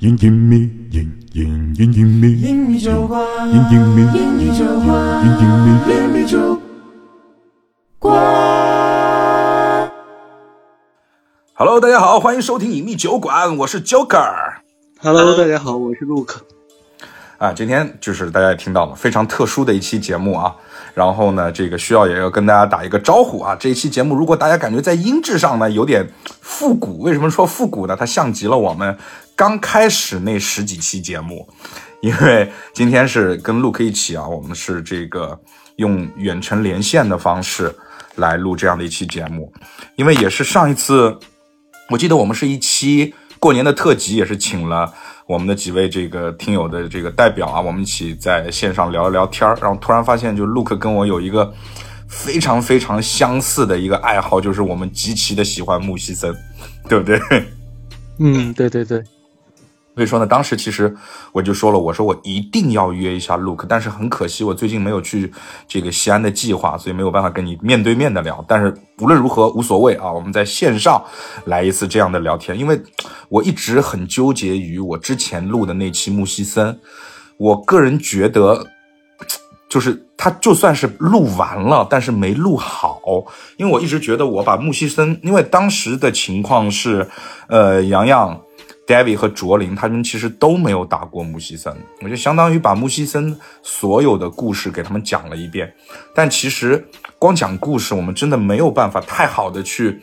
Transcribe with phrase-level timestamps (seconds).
[0.00, 0.56] 隐隐秘，
[0.92, 5.30] 隐隐隐隐秘，英语酒馆，隐隐秘，酒馆，隐
[5.90, 6.26] 隐秘。
[6.26, 6.58] 酒
[7.98, 9.92] 馆。
[11.52, 14.32] Hello，大家好，欢迎收听隐秘酒馆，我是 Joker。
[15.02, 16.36] Hello，大家好，我是 Luke。
[17.36, 20.56] 啊，今天就是大家也听到了非常特殊的一期节目啊，
[20.94, 23.54] 然后呢，这个需要也要跟大家打一个招呼啊。
[23.54, 26.10] 这一期节目，如果大家感觉在音质上呢有点
[26.40, 27.94] 复古，为什么说复古呢？
[27.94, 28.96] 它像极了我们
[29.40, 31.48] 刚开始那十几期节目，
[32.02, 35.40] 因为今天是跟 l u k 一起啊，我们是这个
[35.76, 37.74] 用远程连线的方式
[38.16, 39.50] 来录这样的一期节目，
[39.96, 41.18] 因为也是上一次，
[41.88, 44.92] 我记得我们是一期过年的特辑，也是请了。
[45.26, 51.50] 我们的几位这个听友的这个代表啊，我们一起在线上聊一聊天儿，然后突然发现，就 l u k 跟我有一个
[52.06, 56.30] 非常非常相似的一个爱好，就是我们极其的喜欢木西森，
[56.86, 57.18] 对不对？
[58.18, 59.02] 嗯，对对对，
[59.94, 60.94] 所以说呢，当时其实
[61.32, 65.30] 我就说了，我说我一定要约一下 Luke，但是很可惜，我最近没有去
[65.68, 68.44] 这个西安的计划，所以没有办法跟你面对面的聊。
[68.48, 71.02] 但是无论如何无所谓啊，我们在线上
[71.44, 72.80] 来一次这样的聊天，因为
[73.28, 76.78] 我一直很纠结于我之前录的那期木西森，
[77.36, 78.66] 我个人觉得。
[79.68, 83.00] 就是他就算是录完了，但是没录好，
[83.56, 87.08] 因为我一直觉得我把木西森，因为当时的情况是，
[87.46, 88.36] 呃，洋洋、
[88.90, 95.72] David 和卓林他们其实都没有打过木西森，我就相当于把木西森所有的故事给他们讲了一遍，
[96.12, 96.84] 但其实
[97.16, 100.00] 光讲故事，我们真的没有办法太好的去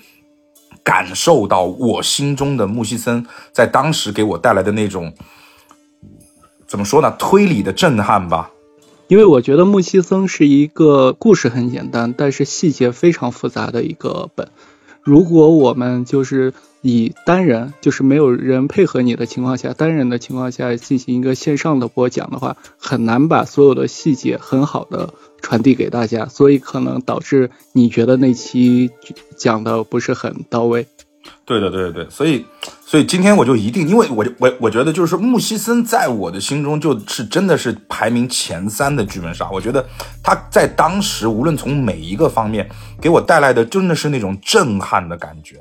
[0.84, 5.14] 感受到我心中的木西森在当时给我带来的那种
[6.66, 8.52] 怎么说呢，推理的震撼吧。
[9.10, 14.48] 因为我觉得木西森是一个故事很简单，但是细节非常复杂的一个本。
[15.02, 28.92] 如果我们就是以单人，就是没有人配合你的情况下，单人的情况下进行一个线上的播讲的话，很难把所有的细节很好的传递给大家，所以可能导致你觉得那期
[29.36, 30.88] 讲的不是很到位。
[31.44, 32.46] 对的，对对对，所以，
[32.86, 39.50] 所以今天我就一定，因为我我我觉得就是，木西森在我的心中就是真的是排名前三的剧本杀。
[39.52, 39.86] 我觉得
[40.24, 42.70] 他在当时无论从每一个方面
[43.02, 45.58] 给我带来的真的是那种震撼的感觉，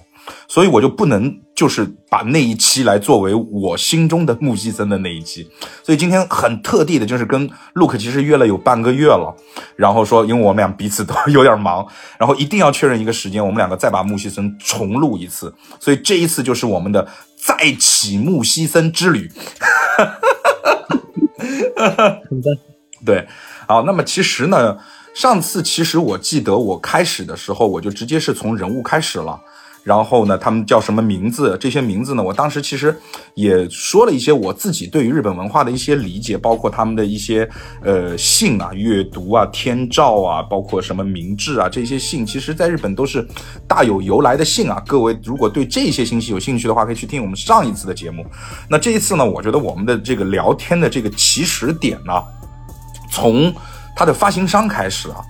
[0.48, 5.48] 所以我就不能就是把那一期来作为我心中的木西森的那一期。
[5.82, 9.34] 所以今天很特地的就是跟 Luke 其实约了有半个月了，
[9.76, 11.87] 然后说因为我们俩彼此都 有点忙，
[12.19, 15.54] 然后一定要确认一个时间，我们两个再把木西森重录一次。
[15.78, 17.06] 所以这一次就是我们的
[17.37, 19.31] 再起木西森之旅。
[19.97, 20.04] 哈
[21.76, 22.20] 哈哈
[23.04, 23.26] 对，
[23.69, 24.76] 好，那么其实呢，
[25.14, 29.38] 上次其实我记得我开始的时候，我就直接是从人物开始了。
[29.86, 31.56] 然后呢，他们叫什么名字？
[31.60, 33.00] 这些名字呢，我当时其实
[33.34, 37.48] 也说了一些我自己对于日本文化的一些理解，包括他们的一些
[37.84, 43.25] 呃姓啊、阅读啊、天照啊，包括什么明治啊这些姓，其实在日本都是
[43.69, 44.82] 大有由来的姓啊。
[44.88, 48.26] 各位如果对这些信息有兴趣的话，可以去听我们上一次的节目。
[48.69, 52.12] 那这一次呢，我觉得我们的这个聊天的这个起始点呢，
[53.08, 53.54] 从
[53.94, 55.25] 它的发行商开始啊。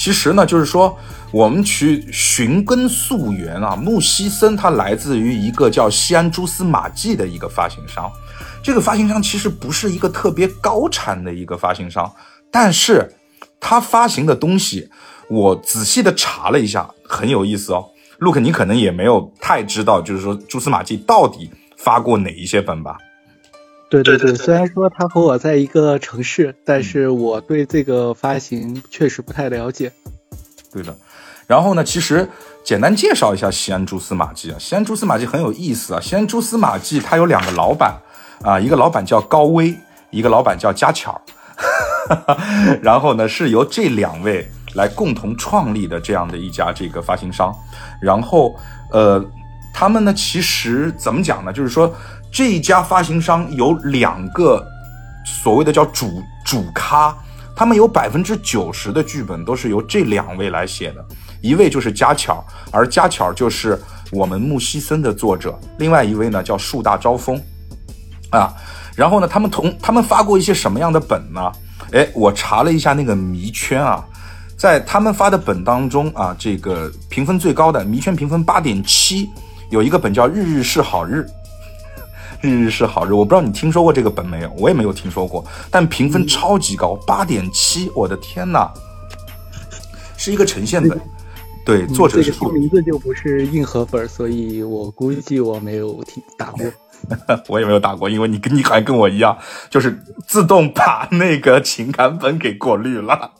[0.00, 0.96] 其实呢，就是说
[1.30, 8.10] 我们去寻根溯源啊，木西森它来自于一个叫西安蛛丝马迹的一个发行商。
[8.62, 12.10] 这个发行商其实不是一个特别高产的一个发行商，
[12.50, 13.14] 但是
[13.60, 14.88] 它发行的东西，
[15.28, 17.84] 我仔细的查了一下，很有意思哦。
[18.20, 22.96] Look，你可能也没有太知道，就是说蛛丝马迹到底发过哪一些本吧？
[23.90, 29.90] 对对对，虽然说他和我在一个城市，但是我对这个发行确实不太了解。
[30.72, 30.96] 对的，
[31.48, 32.28] 然后呢，其实
[32.62, 34.56] 简单介绍一下西安蛛丝马迹啊。
[34.60, 36.00] 西安蛛丝马迹很有意思啊。
[36.00, 38.00] 西安蛛丝马迹它有两个老板
[38.42, 39.76] 啊，一个老板叫高威，
[40.10, 41.20] 一个老板叫家巧。
[42.80, 47.52] 然后呢，是由这两位来共同创立的这样的一家这个发行商。
[48.00, 48.54] 然后
[48.92, 49.20] 呃，
[49.74, 51.52] 他们呢，其实怎么讲呢？
[51.52, 51.92] 就是说。
[52.30, 54.64] 这一家发行商有两个
[55.24, 57.14] 所谓的叫主主咖，
[57.56, 61.04] 他们有百分之九十的剧本都是由这两位来写的，
[61.40, 63.78] 一位就是家巧，而家巧就是
[64.12, 67.40] 我们木西森的作者，另外一位呢叫树大招风，
[68.30, 68.54] 啊，
[68.94, 71.52] 然后呢，他们同他们发过一些什么样的本呢？
[71.92, 74.04] 哎，我查了一下那个迷圈啊，
[74.56, 79.28] 在他们发的本当中啊，这个评分最高的迷圈评分八点七，
[79.70, 81.26] 有一个本叫日日是好日。
[82.40, 88.70] 日日是好日，我不知道你听说过这个本没有，我也没有听说过，但评分超级高，八点七，我的天呐，
[90.16, 91.00] 是一个呈现本，
[91.64, 96.64] 对，作者是这个名字就不是硬核本，所以我估计我没有听打过。
[97.48, 99.38] 我也没有打过，因为你跟你还跟我一样，
[99.70, 103.30] 就是自动把那个情感本给过滤了。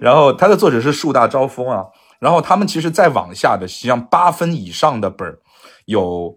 [0.00, 1.84] 然后他的作者是树大招风啊，
[2.18, 5.38] 然后他们其实再往下的，像八分以上的本儿
[5.84, 6.36] 有，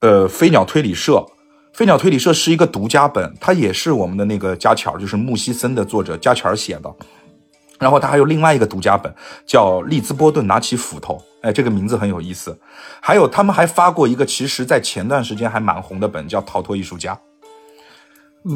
[0.00, 1.24] 呃，飞鸟推理社。
[1.72, 6.90] 飞鸟推理社是一个独家本，它也是我们的那个加巧，就是穆西森的作者加巧写的。
[7.78, 12.58] 然后他还有另外一个独家本，叫利兹波顿拿起斧头，哎，这个名字很有意思。
[13.02, 17.18] 还有他们还发过一个，其实在前段时间还蛮红的本，叫逃脱艺术家。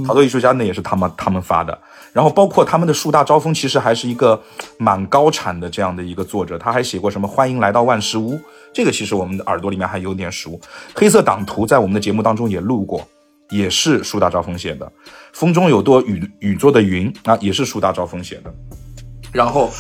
[0.06, 1.78] 逃脱艺术家那也是他们他们发的。
[2.14, 4.40] 然后包括他们的树大招风，其实还是一个
[4.78, 8.40] 蛮高产的这样的一个作者，他还写过什么欢迎来到万事屋，
[8.72, 10.60] 这个其实我们的耳朵里面还有点熟。
[10.94, 13.06] 黑色党徒在我们的节目当中也录过，
[13.50, 14.90] 也是树大招风写的。
[15.32, 18.54] 风中有朵雨雨做的云啊，也是树大招风写的。
[19.32, 19.70] 然后，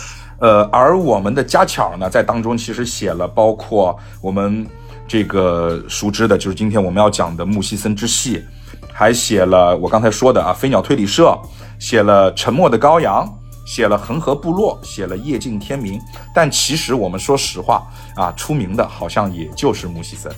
[0.40, 4.66] 呃，而我们的家巧呢，在当中其实写了包括我们
[5.06, 8.44] 这个熟知的，就是今天我们要讲的木西森之戏，
[8.92, 11.36] 还写了我刚才说的啊，飞鸟推理社，
[11.78, 13.28] 写了沉默的羔羊，
[13.70, 16.02] 写了恒河部落，写了夜尽天明。
[16.34, 17.86] 但其实我们说实话
[18.16, 20.34] 啊，出名的好像也就是木西森。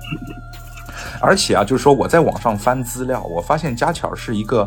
[1.20, 4.66] 而且啊，就是说我在网上翻资料，我发现家巧是一个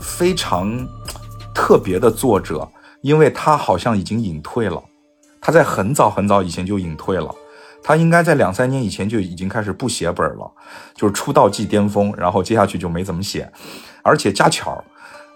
[0.00, 0.86] 非常
[1.52, 2.68] 特别的作者，
[3.00, 4.80] 因为他好像已经隐退了，
[5.40, 7.34] 他在很早很早以前就隐退了，
[7.82, 10.48] 他应该在两三年以前就已经开始不写本了，
[10.94, 13.50] 就是出道即巅峰，然后接下去就没怎么写。
[14.04, 14.82] 而且家巧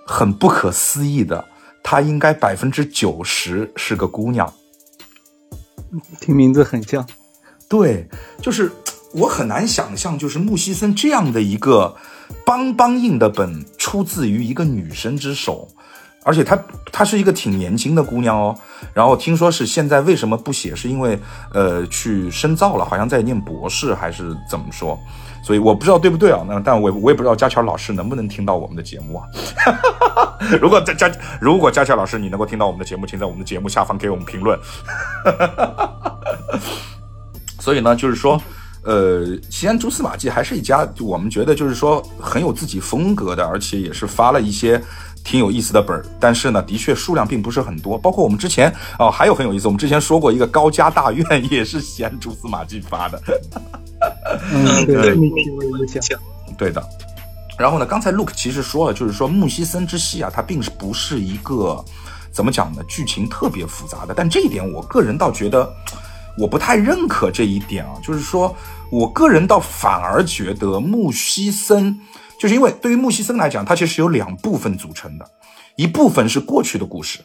[0.07, 1.45] 很不可思议的，
[1.83, 4.51] 她应该百分之九十是个姑娘。
[6.21, 7.07] 听名字很像，
[7.69, 8.09] 对，
[8.41, 8.71] 就是
[9.13, 11.97] 我很难想象，就是木西森这样的一个
[12.45, 15.69] 邦邦硬的本出自于一个女生之手，
[16.23, 16.57] 而且她
[16.93, 18.57] 她是一个挺年轻的姑娘哦。
[18.93, 21.19] 然后听说是现在为什么不写，是因为
[21.53, 24.99] 呃去深造了，好像在念博士还是怎么说？
[25.47, 26.45] 所以我不知道对不对啊？
[26.49, 29.29] 那但我我也不知道佳乔老师能不能听到我们的节目啊？
[30.61, 31.09] 如果佳佳
[31.41, 34.59] 如果佳乔老师你能够听到我们的节目，请在我们的节目下方给我们评论。
[37.63, 38.43] 所以呢，就是说，
[38.83, 44.83] 呃，西安蛛丝马迹还是一家我们觉得就是说很有自己风格的，而且也是发了一些
[45.27, 46.07] 挺有意思的本儿。
[46.21, 47.99] 但是呢，的确数量并不是很多。
[47.99, 53.21] 包括我们之前哦，还有很有意思，我们之前说过一个高家大院也是西安蛛丝马迹发的。
[54.53, 55.17] 嗯，对，
[56.57, 56.81] 对的。
[57.59, 61.85] 然后呢，刚才 Look 其实说了，就是说木西森之戏啊，它并不是一个
[62.31, 64.15] 怎么讲呢，剧情特别复杂的。
[64.15, 65.69] 但这一点，我个人倒觉得
[66.39, 67.95] 我不太认可这一点啊。
[68.03, 68.55] 就是说
[68.91, 71.99] 我个人倒反而觉得木西森，
[72.39, 75.27] 就是因为对于木西森来讲，它其实有两部分组成的，
[75.77, 77.21] 一部分是过去的故事。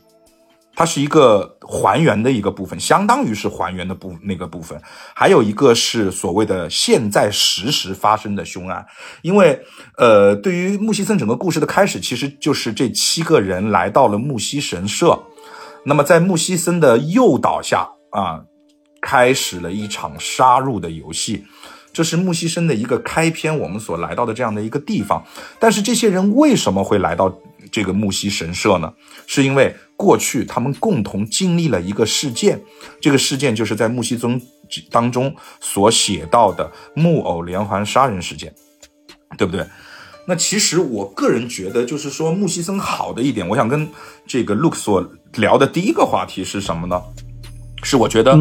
[0.74, 4.82] 它是一个还原的一个部分，相当于是还原的部那个部分，
[5.14, 8.84] 还有一个是所谓的现在实时发生的凶案。
[9.22, 9.62] 因为，
[9.98, 15.22] 呃，对于木西森整个故事的开始，其实就是这七个人来到了木西神社，
[15.86, 18.42] 那么在木西森的诱导下啊，
[19.02, 21.44] 开始了一场杀戮的游戏。
[21.94, 25.24] 这是木西森的一个开篇，我们所来到的这样的一个地方。
[25.60, 27.34] 但是这些人为什么会来到
[27.72, 28.94] 这个木西神社呢？
[29.28, 32.62] 是因为过去他们共同经历了一个事件，
[33.00, 34.42] 这个事件就是在木西宗
[34.90, 38.54] 当中所写到的木偶连环杀人事件，
[39.38, 39.66] 对不对？
[40.28, 43.90] 那其实我个人觉得，就是说木西森好的一点，我想跟
[44.28, 47.02] 这个 Look 所聊的第一个话题是什么呢？
[47.84, 48.38] 是我觉得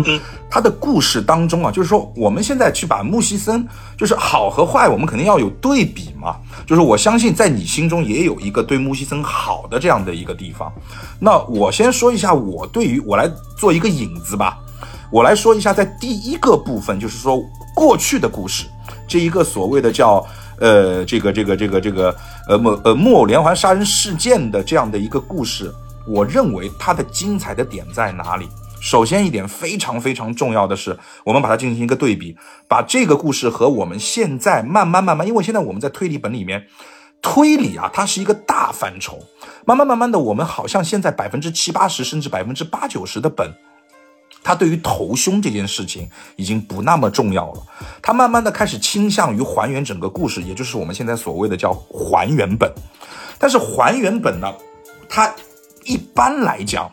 [0.51, 3.67] 他的故事当中啊，就是说我们现在去把木西森，
[3.97, 6.37] 就是好和坏，我们肯定要有对比嘛。
[6.67, 10.71] 就是我相信在你心中也有一个对木西森好的这样的一个地方。
[11.19, 14.59] 那我先说一下我对于我来做一个引子吧，
[15.11, 17.43] 我来说一下在第一个部分，就是说
[17.75, 18.67] 过去的故事，
[19.09, 20.25] 这一个所谓的叫
[20.59, 22.15] 呃这个这个这个这个
[22.47, 25.73] 呃木呃木偶连环杀人事件的这样的一个故事，
[26.07, 28.47] 我认为它的精彩的点在哪里？
[28.81, 36.67] 首先一点非常非常重要的是，我们把它进行一个对比，把这个故事和我们现在慢慢慢慢，因为现在我们在推理本里面，
[37.21, 39.19] 推理啊，它是一个大范畴，
[39.67, 43.53] 慢慢慢慢的，我们好像现在百分之七八十甚至百分之八九十的本，
[44.43, 47.63] 它对于头凶这件事情已经不那么重要了，
[48.01, 52.73] 它慢慢的开始倾向于还原整个故事，也就是我们现在所谓的叫还原本，
[53.39, 54.51] 但是还原本呢，
[55.07, 55.33] 它
[55.85, 56.91] 一般来讲，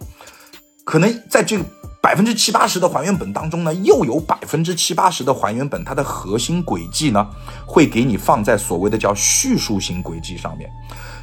[0.84, 1.63] 可能在这个。
[2.01, 7.27] 百分之七八十的还原本当中呢，又有百分之七八十的还原本，它的核心轨迹呢，
[7.66, 10.70] 会给你放在所谓的叫叙述型轨迹上面，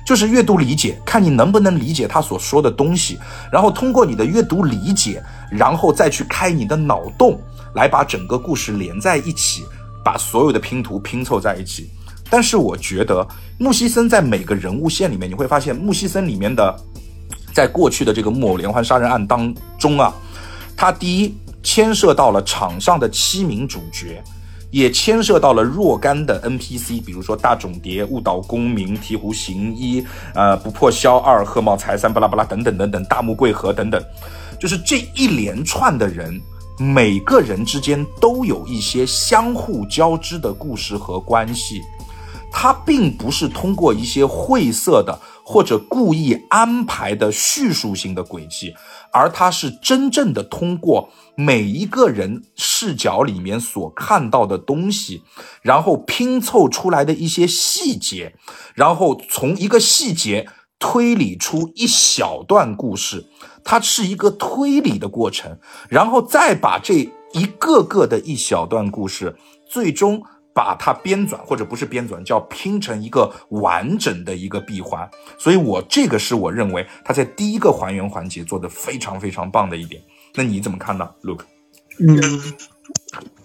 [0.04, 3.18] 就是阅读理解，看你能不能理解他所说的东西，
[3.50, 7.40] 然后通过你的阅读理解，然后再去开你的脑洞，
[7.74, 9.62] 来把整个故事连在一起，
[10.04, 11.88] 把所有的拼图拼凑在一起。
[12.28, 13.26] 但是我觉得
[13.58, 16.76] 木西森在每个人物线里面，你会发现木西森里面的，
[17.54, 20.12] 在过去的这个木偶连环杀人案当中啊，
[20.76, 24.22] 他第一牵涉到了场上的七名主角。
[24.70, 30.04] 也牵涉到了若干的 NPC，比如说大冢蝶、误导公民、醍醐行一、
[30.34, 34.02] 呃不破萧二、贺茂才三、巴拉巴拉等等等等，大木贵和等等，
[34.58, 36.42] 就是这一连串的人，
[36.76, 41.80] 每个人之间都有一些相互交织的故事和关系，
[42.50, 48.74] 它并不是通过一些晦涩的或者故意安排的叙述性的轨迹，
[49.12, 51.10] 而它是真正的通过。
[51.36, 55.22] 每一个人视角里面所看到的东西，
[55.62, 58.34] 然后拼凑出来的一些细节，
[58.74, 60.48] 然后从一个细节
[60.78, 63.26] 推理出一小段故事，
[63.64, 65.58] 它是一个推理的过程，
[65.88, 69.36] 然后再把这一个个的一小段故事，
[69.68, 70.22] 最终
[70.54, 75.10] 把它编纂或者不是编纂，叫拼成一个完整的一个闭环。
[75.36, 80.00] 所以我这个是我认为他在第一个还原环节做的非常非常棒的一点。
[80.34, 81.42] 那你怎么看呢，Luke？
[81.98, 82.18] 嗯，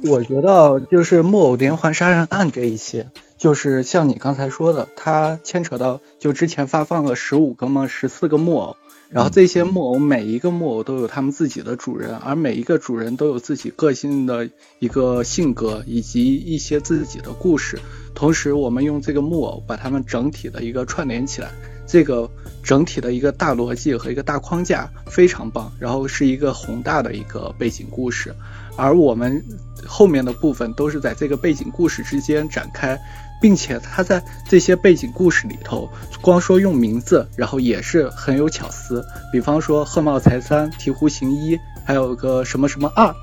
[0.03, 7.87] 我觉得就是木偶连环杀人案这一些，就是像你刚才说的，它牵扯到就之前发放了十五个吗？
[7.87, 8.77] 十四个木偶，
[9.09, 17.79] 然后这些木偶每一个木偶都有他们自己的主人，而每一个主人都有自己个性的一个性格以及一些自己的故事。
[18.13, 21.49] 同时，我们用这个木偶把它们整体的一个串联起来。
[21.87, 22.29] 这个
[22.61, 28.31] 整体的一个大逻辑和一个大框架非常棒，然后是一个宏大的一个背景故事，
[28.77, 29.43] 而我们
[29.87, 32.95] 后面的部分都是在这个背景故事之间展开，
[33.41, 35.89] 并且他在这些背景故事里头，
[36.21, 43.15] 光说用名字，然后也是很有巧思，比方说贺茂才三、提壶行一，还有个什么什么二，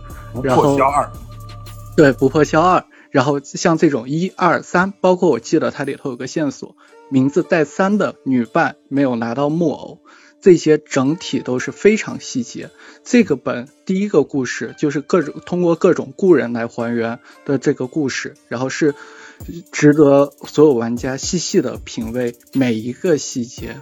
[0.42, 1.10] 然后二，
[1.96, 6.76] 对，不破消二，然后像这种一二三，包括我记得它里头有个线索。
[7.08, 10.00] 名字带三的女伴没有拿到木偶，
[10.40, 12.70] 这些整体都是非常细节。
[13.04, 18.96] 这个本第一个故事就是各种通过各种故人来还原的这个故事，然后是
[19.70, 23.76] 值得所有玩家细细的品味每一个细节，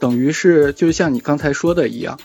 [0.00, 2.18] 等于是就像你刚才说的一样，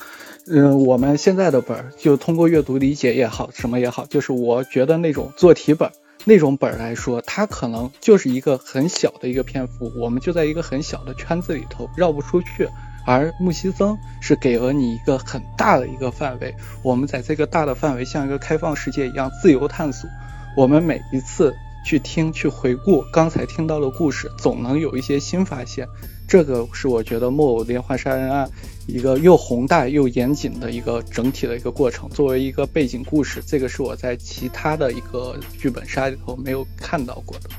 [0.48, 5.92] 嗯，我们现在的本儿就通过阅读理解也好，什么也好，就是我觉得那种做题本。
[6.25, 12.68] 那种本儿来说，它可能就是一个很小的一个篇幅，我们就在一个很小的圈子里头绕不出去。
[13.06, 20.10] 而木西森是给了你一个很大的一个范围，我们在这个大的范围像一个开放世界一样自由探索。
[20.58, 21.56] 我们每一次
[21.89, 25.88] 去听、去回顾刚才听到的故事，总能有一些新发现。
[26.27, 28.48] 这个是我觉得木偶连环杀人案
[28.86, 32.08] 一个又宏大又严谨的一个整体的一个过程。
[32.10, 37.50] 作为一个背景故事，这个是我在其他的一个剧本杀里头没有看到过的。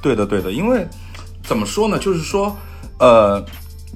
[0.00, 0.86] 对的，对的，因为
[1.42, 1.98] 怎么说呢？
[1.98, 2.56] 就是说，
[3.00, 3.44] 呃，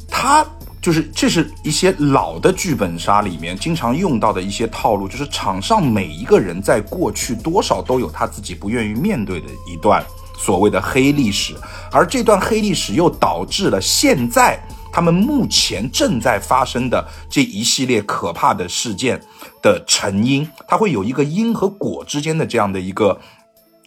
[0.08, 0.44] 他
[0.80, 10.04] 就是这是一些老的剧本杀里面经常用到的一些套路，就是场上每一个人在过去多少都有他自己不愿意面对的一段。
[10.40, 11.52] 所谓的黑历史，
[11.90, 14.56] 而这段黑历史又导致了现在
[14.92, 19.20] 他们目前正在发生的这一系列可怕的事件
[19.60, 23.20] 的成因，它会有一个因和果之间的这样的一个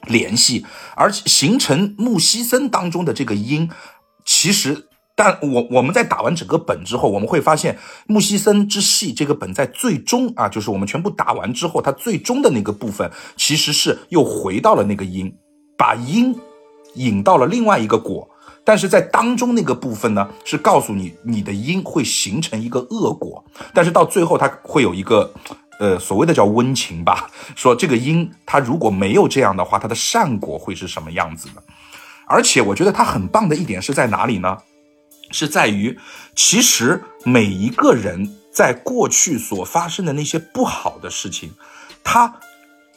[0.08, 3.70] 联系，而形成木西森当中的这个因，
[4.26, 4.90] 其实，
[5.24, 15.32] 但我我们在打完整个本之后，我们会发现木西森之戏这个本在最终啊，就是我们全部打完之后，它最终的那个部分其实是又回到了那个因。
[15.78, 16.36] 把因
[16.96, 18.28] 引到了另外一个果，
[18.64, 23.44] 但是在当中那个部分呢，是告诉你你的因会形成一个恶果，
[23.76, 25.32] 但是到最后它会有一个，
[25.80, 31.62] 呃，所谓的叫温情吧，说这个因它如果没有这样的话，它的善果会是什么样子的？
[32.28, 34.58] 而且我觉得它很棒的一点是在哪里呢？
[35.32, 35.98] 是在于
[36.36, 41.52] 其实每一个人在过去所发生的那些不好的事情，
[42.04, 42.40] 他。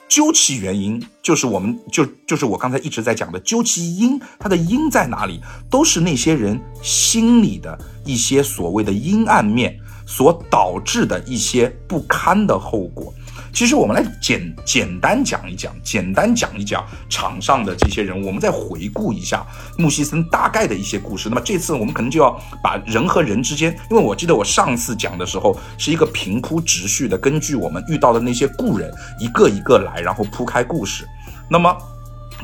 [0.06, 5.40] 究其原因，就是我们就就是我刚才一直在讲的究其因，它的因在哪里？
[5.70, 9.76] 都是那些人心里的一些所谓的阴暗面
[10.06, 13.12] 所导致的一些不堪的后果。
[13.54, 19.46] 其实我们来简简单讲一讲，简单讲一讲场上的这些人，我们再回顾一下
[19.78, 21.28] 穆西森大概的一些故事。
[21.28, 31.06] 那么这次我们可能就要把人和人之间，因为我记得我上次讲的时候是一个平铺直叙的，根据我们遇到的那些故人一个一个来，然后铺开故事。
[31.48, 31.72] 那么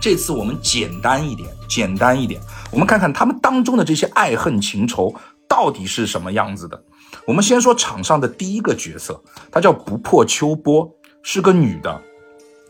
[0.01, 2.41] 这次我们简单一点，简单一点，
[2.71, 5.13] 我们看看他们当中的这些爱恨情仇
[5.49, 6.81] 到底是什么样子的。
[7.27, 10.89] 我们先说场上的第一个角色，他叫不破秋波。
[11.23, 12.03] 是个女的，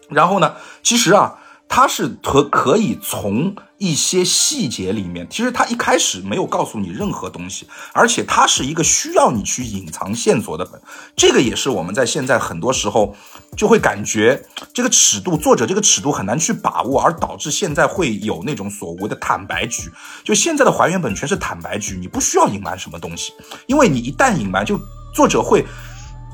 [0.08, 1.38] 然后呢，其实啊，
[1.68, 10.78] 他是可可以从一些细节里面，其实他一开始没有告诉你任何东西，而且她是一个需要你去隐藏线索的本。
[11.16, 13.14] 这个也是我们在现在很多时候
[13.56, 19.90] 就会感觉这个尺度，作者这个尺度很难去把握，而导致现在会有那种所谓的坦白局。
[20.24, 23.32] 就现在的还原本全是坦白局，你不需要隐瞒什么东西，
[23.66, 24.78] 因为你一旦隐瞒，就
[25.14, 25.64] 作者会。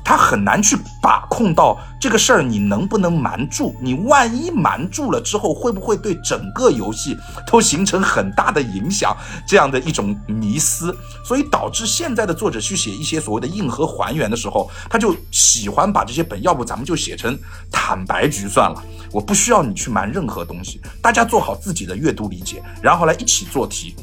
[0.03, 3.75] 他很难去把控到这个事儿，你能不能瞒住？
[3.81, 9.15] 你万一瞒住了之后，会不会对整个游戏都形成很大的影响？
[9.45, 17.37] 这样的一种迷思，所以导致现在的作者去写一些所谓的硬核还原的时候，他就喜欢把这些本，要不咱们就写成
[17.71, 23.95] 坦白局算了，我不需要你去瞒任何东西，大家做好自己的阅读理解，然后来一起做题。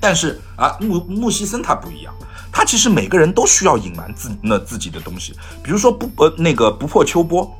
[0.00, 2.14] 但是啊，木木西森他不一样。
[2.54, 7.52] 他其实每个人都需要隐瞒自那自己的东西，比如说不呃那个不破秋波，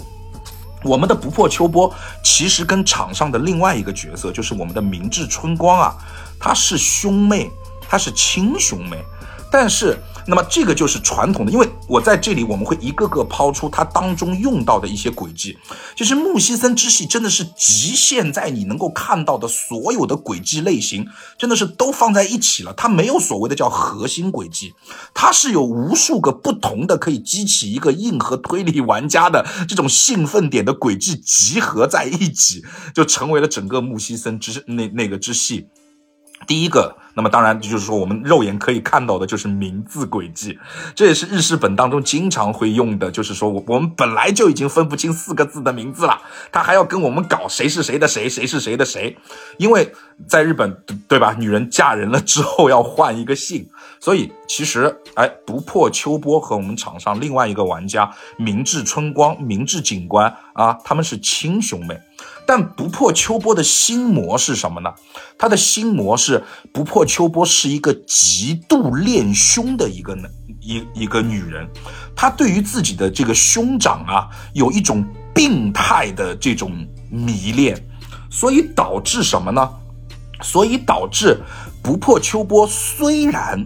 [0.84, 5.96] 我们的不破秋波其实跟场上的另外一个角色就是我们的明智春光啊，
[6.38, 7.50] 他是兄妹，
[7.88, 9.04] 他是亲兄妹，
[9.50, 9.98] 但是。
[10.26, 15.57] 那么这个就是传统的，因为我在这里，我们会一个个抛出它当中用到的一些轨迹。
[15.97, 22.73] 其实木西森之系真的是极限在你能够看到的所有的轨迹类型，真的是都放在一起了。
[22.73, 24.75] 它没有所谓的叫核心轨迹，
[25.12, 32.64] 它是有无数个不同的可以激起一个硬核推理玩家的这种兴奋点的轨迹集合在一起，
[32.95, 35.69] 就成为了整个木西森之那那个之系。
[36.46, 40.58] 第一个，那么当然就是说，我们肉眼可以看到的就是名字轨迹，
[40.94, 46.20] 这也是日式本当中经常会用的，就是说我我们本来就已经分不清四个字的名字了，
[46.52, 49.16] 他还要跟我们搞谁是谁的谁，谁是谁的谁，
[49.58, 49.92] 因为
[50.28, 50.76] 在日本，
[51.08, 51.34] 对吧？
[51.38, 53.68] 女人嫁人了之后要换一个姓，
[54.00, 61.98] 所以其实，哎，不破秋波和我们场上另外一个玩家明治春光、明治警官啊，他们是亲兄妹。
[62.46, 64.90] 但不破秋波的心魔是什么呢？
[65.38, 70.28] 他的心魔是不破秋波是一个极度恋兄的一个呢
[70.61, 71.68] 一一个女人，
[72.14, 75.04] 她对于自己的这个兄长啊有一种
[75.35, 76.72] 病态的这种
[77.11, 77.78] 迷恋，
[78.30, 79.68] 所以导致什么呢？
[80.42, 81.40] 所以导致
[81.83, 83.64] 不破秋波虽然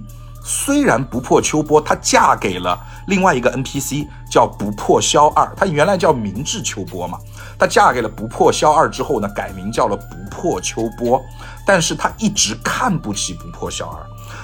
[0.48, 7.18] 虽然不破秋波她嫁给了另外一个 NPC 叫不破萧二，她原来叫明智秋波嘛。
[7.58, 11.20] 她嫁给了不破萧二之后呢，改名叫了不破秋波，
[11.66, 14.00] 但是她一直看不起不破萧二，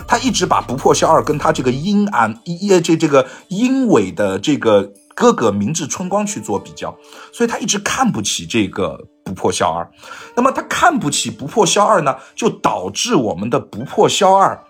[0.07, 6.95] 她一直把不破萧二跟她这个阴暗、一这这个阴伟的这个哥哥明智春光去做比较，
[7.33, 9.91] 所以她一直看不起这个不破萧二。
[10.37, 14.63] 那么她看不起不破萧二呢，就导致我们的不破萧二，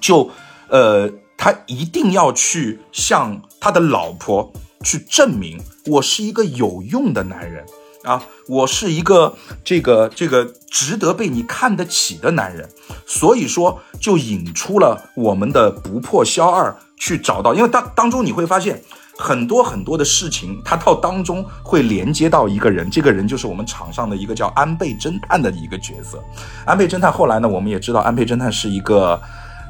[0.00, 0.30] 就
[0.68, 4.52] 呃，他一定要去向他的老婆。
[4.82, 7.62] 去证明我是一个有用的男人
[8.02, 12.66] 啊，我是一个这个这个值得被你看得起的男人，
[13.06, 18.82] 所以说就引出了我们的不破萧二去找到，因为当当中你会发现
[19.18, 26.18] 很多很多的事情，他到当中会连接到一个人，这个人就是我们场上的一个叫安倍侦探的一个角色。
[26.64, 29.20] 安倍侦探后来呢，我们也知道安倍侦探是一个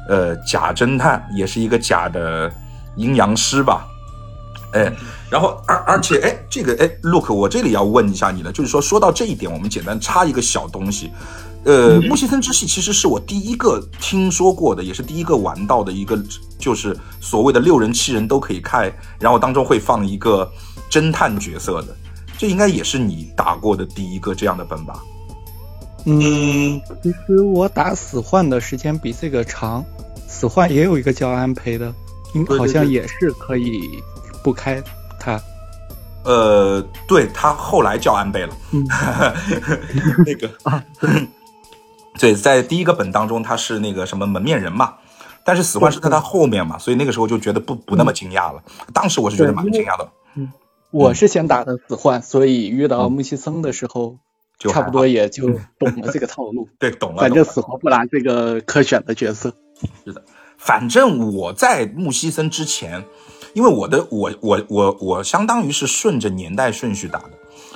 [0.09, 2.51] 呃假侦探，也是一个假的
[2.95, 3.87] 阴阳师吧。
[4.73, 4.91] 哎，
[5.29, 11.11] 然后而而且哎，这个哎，Look，我这里要问一下你了，就是说说到这一点，我们简单插一个小东西。
[11.63, 16.17] 呃，木西森之系其实是我第一个听说过的，也是第一个玩到的一个，
[16.57, 20.49] 就是所谓的六人七人都可以开，然后当中会放一个
[20.89, 21.95] 侦探角色的，
[22.37, 24.95] 这应该也是你打过的第一个这样的本吧？
[26.05, 29.85] 嗯，其实我打死幻的时间比这个长，
[30.27, 31.93] 死幻也有一个叫安培的，
[32.57, 33.81] 好像也是可以。
[34.43, 34.81] 不开
[35.19, 35.39] 他，
[36.23, 38.83] 呃，对他后来叫安倍了，嗯。
[40.25, 40.49] 那个。
[40.63, 40.83] 啊，
[42.17, 44.95] 对，在第一个本当中他是那个什么门面人嘛，
[45.43, 48.63] 但是死幻是在他后面嘛，所以那个时候就觉得不不那么惊讶了。
[48.91, 50.09] 当时我是觉得蛮惊讶的。
[50.33, 50.51] 嗯，
[50.89, 54.17] 我是先打的死幻，所以遇到木西森的时候，
[54.69, 55.47] 差不多也就
[55.79, 56.67] 懂了这个套路。
[56.77, 57.21] 对，懂了。
[57.21, 59.53] 反正死活不拿这个可选的角色。
[60.05, 60.23] 是的，
[60.57, 63.05] 反正我在木西森之前。
[63.53, 67.31] 因为我的我我我我相当于是顺着年代顺序打的，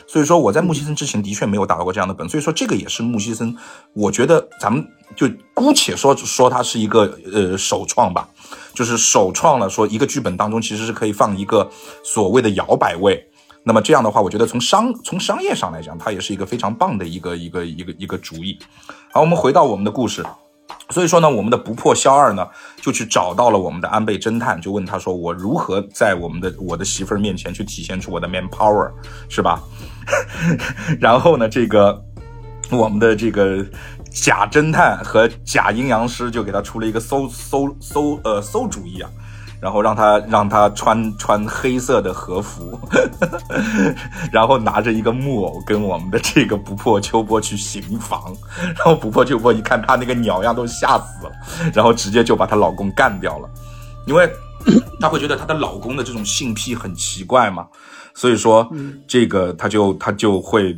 [0.07, 3.53] 所以说我在木西森之前的确没有打到过这样的本，所以说这个也是木西森，
[3.91, 8.29] 我觉得咱们就姑且说说它是一个呃首创吧，
[8.73, 11.69] 就是首创了说一个剧本当中其实是可以放一个
[12.05, 13.27] 所谓的摇摆位，
[13.67, 18.59] 那么这样的话，我觉得从商从商业上来讲，它也是一个非常棒的一个一个一个一个主意。
[19.11, 20.23] 好，我们回到我们的故事，
[20.91, 22.47] 所以说呢，我们的不破萧二呢，
[22.79, 28.91] 就去找到了我们的安倍侦探，就问他说：“我如何在我们的我的媳妇儿面前去体现出我的 man power，
[29.27, 29.59] 是吧？”
[31.01, 31.99] 然后呢，这个
[32.69, 33.65] 我们的这个
[34.11, 39.09] 假侦探和假阴阳师就给他出了一个馊馊馊呃馊主意啊。
[39.65, 42.79] 然后让他让他穿穿黑色的和服，
[44.31, 48.31] 然后拿着一个木偶跟我们的这个不破秋波去行房，
[48.75, 51.31] 然后不破秋波一看他那个鸟样都吓死了，
[51.73, 53.49] 然后直接就把她老公干掉了，
[54.05, 54.29] 因为
[54.99, 57.67] 她会觉得她的老公的这种性癖很奇怪嘛，
[58.13, 58.69] 所以说
[59.07, 60.77] 这个她就她就会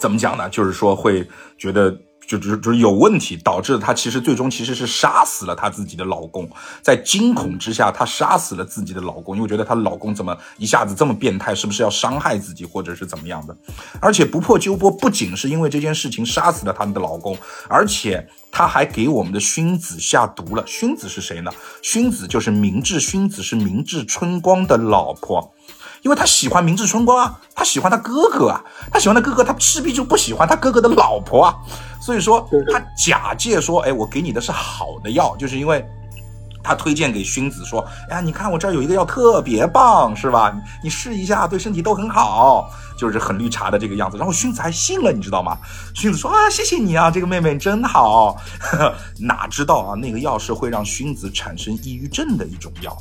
[0.00, 0.48] 怎么讲呢？
[0.48, 1.24] 就是说会
[1.56, 1.96] 觉得。
[2.26, 6.48] 就就就是有问题，导致她其实最终其实是杀死了她自己的老公，
[6.82, 13.56] 在惊恐之下，她杀死了自己的老公，因为觉得她老公怎么一下子这么变态，是不是要伤害自己，或者是怎么样的？
[14.00, 17.36] 而且不破鸠波不仅是因为这件事情杀死了他们的老公，
[17.68, 20.64] 而且他还给我们的薰子下毒了。
[20.64, 21.50] 薰子是谁呢？
[21.82, 25.52] 薰子就是明治薰子，是明治春光的老婆。
[26.02, 31.54] 因为他喜欢明治春光啊，他喜欢他哥哥啊，他喜欢他哥哥，他势必就不喜欢他哥哥的老婆啊，
[32.00, 35.84] 所以说他假借说，哎，我给你的是好的药，就是因为
[36.62, 40.52] 他推荐给薰子说，哎呀，你看我这儿有一个药特别棒，是吧？
[40.82, 44.16] 你试一下，对身体都很好，就是很绿茶的这个样子。
[44.16, 45.56] 然后薰子还信了，你知道吗？
[45.94, 48.36] 薰子说啊，谢谢你啊，这个妹妹真好。
[49.20, 52.96] 哪知道啊，那个药是会让薰子产生抑郁症的一种药，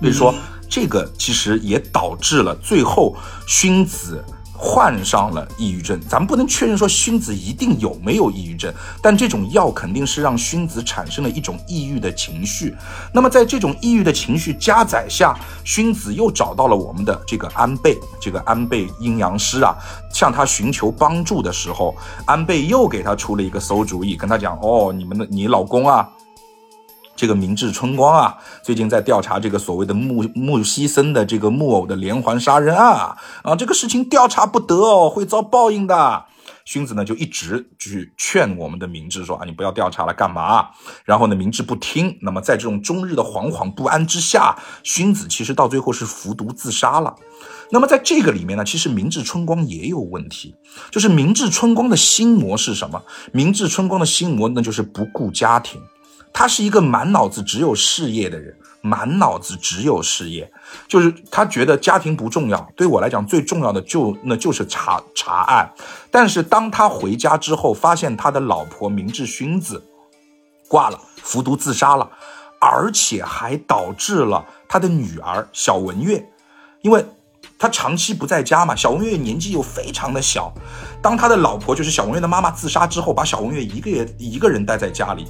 [0.00, 0.34] 所以说。
[0.68, 3.14] 这个其实也导致了最后
[3.46, 5.98] 薰子患上了抑郁症。
[6.08, 12.74] 咱们不能确认说薰子一定有没有抑郁症，但这种药肯定是让薰子产生了一种抑郁的情绪。
[13.14, 19.72] 那么在这种抑郁的情绪加载下，薰子又找到了我们的这个安倍，这个安倍阴阳师啊，
[20.12, 21.94] 向他寻求帮助的时候，
[22.26, 26.10] 安倍又给他出了一个馊主意，跟他讲：“哦，你们的你老公啊。”
[27.16, 36.26] 这个明治春光啊，最近在调查这个所谓的木木西森的这个木偶的连环杀人案啊，啊，这个事情调查不得哦，会遭报应的。
[36.66, 40.68] 薰子呢就一直去劝我们的明治说啊，你不要调查了，干嘛？
[41.04, 42.18] 然后呢，明治不听。
[42.22, 47.14] 那么在这种终日的惶惶不安之下，薰子其实到最后是服毒自杀了。
[47.70, 50.56] 那么在这个里面呢，其实明治春光也有问题，
[50.90, 53.00] 就是明治春光的心魔是什么？
[53.32, 55.80] 明治春光的心魔那就是不顾家庭。
[56.38, 60.52] 他是一个满脑子只有事业的人，满脑子只有事业，
[60.86, 62.70] 就是他觉得家庭不重要。
[62.76, 65.72] 对我来讲，最重要的就那就是查查案。
[66.10, 69.82] 但是当他回家之后，发现他的老婆明治薰子
[70.68, 72.10] 挂了，服毒自杀了，
[72.60, 76.28] 而且还导致了他的女儿小文月，
[76.82, 77.02] 因为
[77.58, 80.52] 他长期不在家嘛，小文月年纪又非常的小。
[81.00, 85.26] 当他的老婆就是小文月的妈妈自杀之后，把小文月一个月一个人带在家里。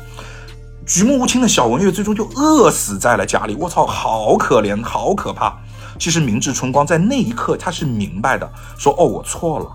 [0.86, 5.58] 举目无亲的小文月最终就饿死在了家里，我操，好可怜，好可怕。
[5.98, 9.66] 其实明治春光在那一刻他是明白的，说哦，我错了，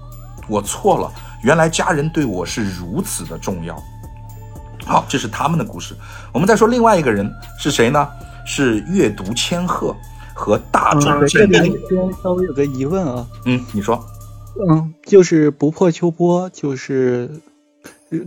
[0.48, 1.12] 我错了，
[1.44, 3.76] 原来家人对我是如此的重要。
[4.86, 5.96] 好，这是他们的故事。
[6.32, 8.08] 我们再说另外一个人是谁呢？
[8.46, 9.96] 是阅读千鹤
[10.34, 11.72] 和大众建这边
[12.24, 13.28] 稍微有个疑问啊。
[13.46, 14.04] 嗯，你说。
[14.70, 17.42] 嗯，就是不破秋波，就是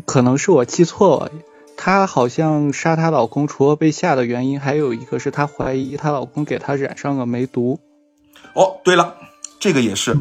[0.05, 1.31] 可能是我记错了。
[1.77, 7.79] 她好像杀她老公，除了被吓的原因，还有一个是她怀疑她老公给她染上了梅毒。
[8.55, 9.15] 哦，对了，
[9.59, 10.17] 这个也是。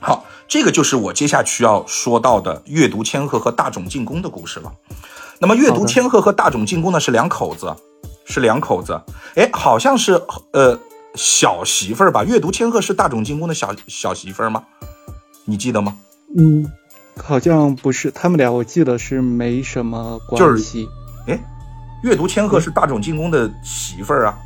[0.00, 4.72] 好，这个就是我接下去要说到的阅读千鹤和大冢进攻的故事了。
[5.40, 7.74] 那么阅读千鹤和大冢进攻呢是两口子，
[8.24, 9.00] 是两口子。
[9.34, 10.20] 哎，好像是
[10.52, 10.78] 呃
[11.14, 12.24] 小媳妇儿吧？
[12.24, 14.64] 阅读千鹤是大冢进攻的小小媳妇儿吗？
[15.44, 15.98] 你记得吗？
[16.36, 16.70] 嗯。
[17.22, 20.88] 好像不是他们俩，我记得是没什么关系。
[21.26, 21.38] 哎，
[22.02, 24.38] 阅读千鹤是大冢进攻的媳妇儿啊。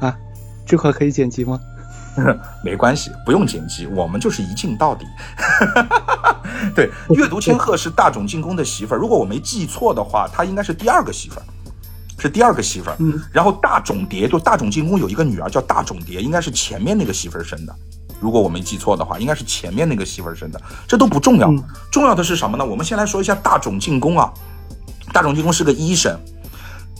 [0.00, 0.16] 啊，
[0.66, 1.58] 这块可以剪辑吗？
[2.64, 5.04] 没关系，不用剪辑，我们就是一镜到底。
[6.74, 8.98] 对，阅读千鹤是大冢进攻的媳妇儿。
[8.98, 11.42] 如果我没记错的话，她应该是第二个媳妇儿，
[12.16, 12.96] 是第二个媳妇儿。
[13.00, 13.20] 嗯。
[13.32, 17.74] 然后大冢蝶就大冢进攻有一个女儿叫大冢蝶，应该是前面那个媳妇儿生的。
[18.24, 20.58] 如果我没记错的话，应该是前面那个媳妇儿生的，
[20.88, 21.52] 这都不重要，
[21.92, 22.64] 重要的是什么呢？
[22.64, 24.32] 我们先来说一下大冢进攻啊，
[25.12, 26.18] 大冢进攻是个医生，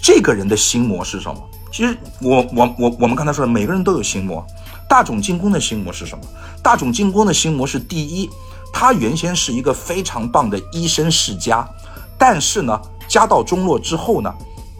[0.03, 1.41] 这个人的心魔是什么？
[1.73, 4.47] 其实我我我我们刚才说的，每个人都有心魔，
[4.87, 6.23] 大冢进攻的心魔是什么？
[6.63, 8.29] 大冢进攻的心魔是第一，
[8.71, 11.67] 他原先是一个非常棒的医生世家，
[12.19, 14.31] 但是呢，家道中落之后呢，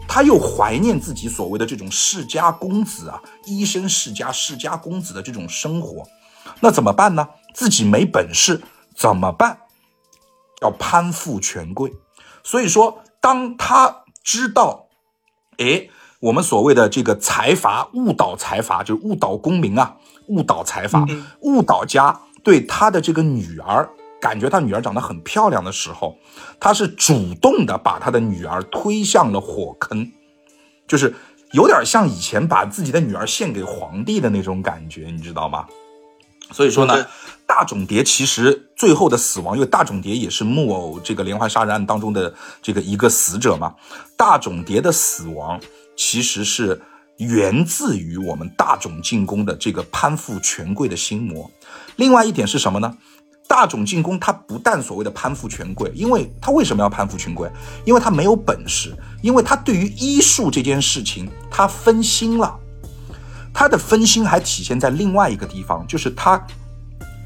[0.07, 6.07] 他又怀念自己所谓的这种世家公子啊，医生世家世家公子的这种生活。
[6.61, 7.29] 那怎么办呢？
[7.53, 8.61] 自己没本事
[8.95, 9.59] 怎么办？
[10.61, 11.93] 要攀附权贵，
[12.43, 14.87] 所以说，当他知道，
[15.57, 15.89] 哎，
[16.21, 21.05] 我们所谓的这个财阀误导财阀，就是误导公民啊，误导财阀，
[21.41, 23.89] 误导家对他的这个女儿，
[24.21, 26.17] 感觉他女儿长得很漂亮的时候，
[26.59, 30.11] 他是主动的把他的女儿推向了火坑，
[30.87, 31.13] 就是
[31.51, 35.67] 有点像以前把自己的女儿献给皇帝的那种感觉，你知道吗？
[36.51, 37.05] 所以说呢，
[37.45, 43.73] 大冢蝶其实最后的死亡，因为大冢蝶也是木偶这个连环杀人案当中的这个一个死者嘛。
[44.15, 45.59] 大冢蝶的死亡
[45.95, 46.81] 其实是
[47.17, 51.49] 源自于我们大冢进宫的这个攀附权贵的心魔。
[51.95, 52.95] 另外一点是什么呢？
[53.47, 57.49] 大冢进宫他不但所谓的攀附权贵，因为他为什么要攀附权贵？
[57.85, 62.59] 因为他没有本事，因为他对于医术这件事情他分心了。
[63.57, 66.37] 他的分心还体现在另外一个地方，就是他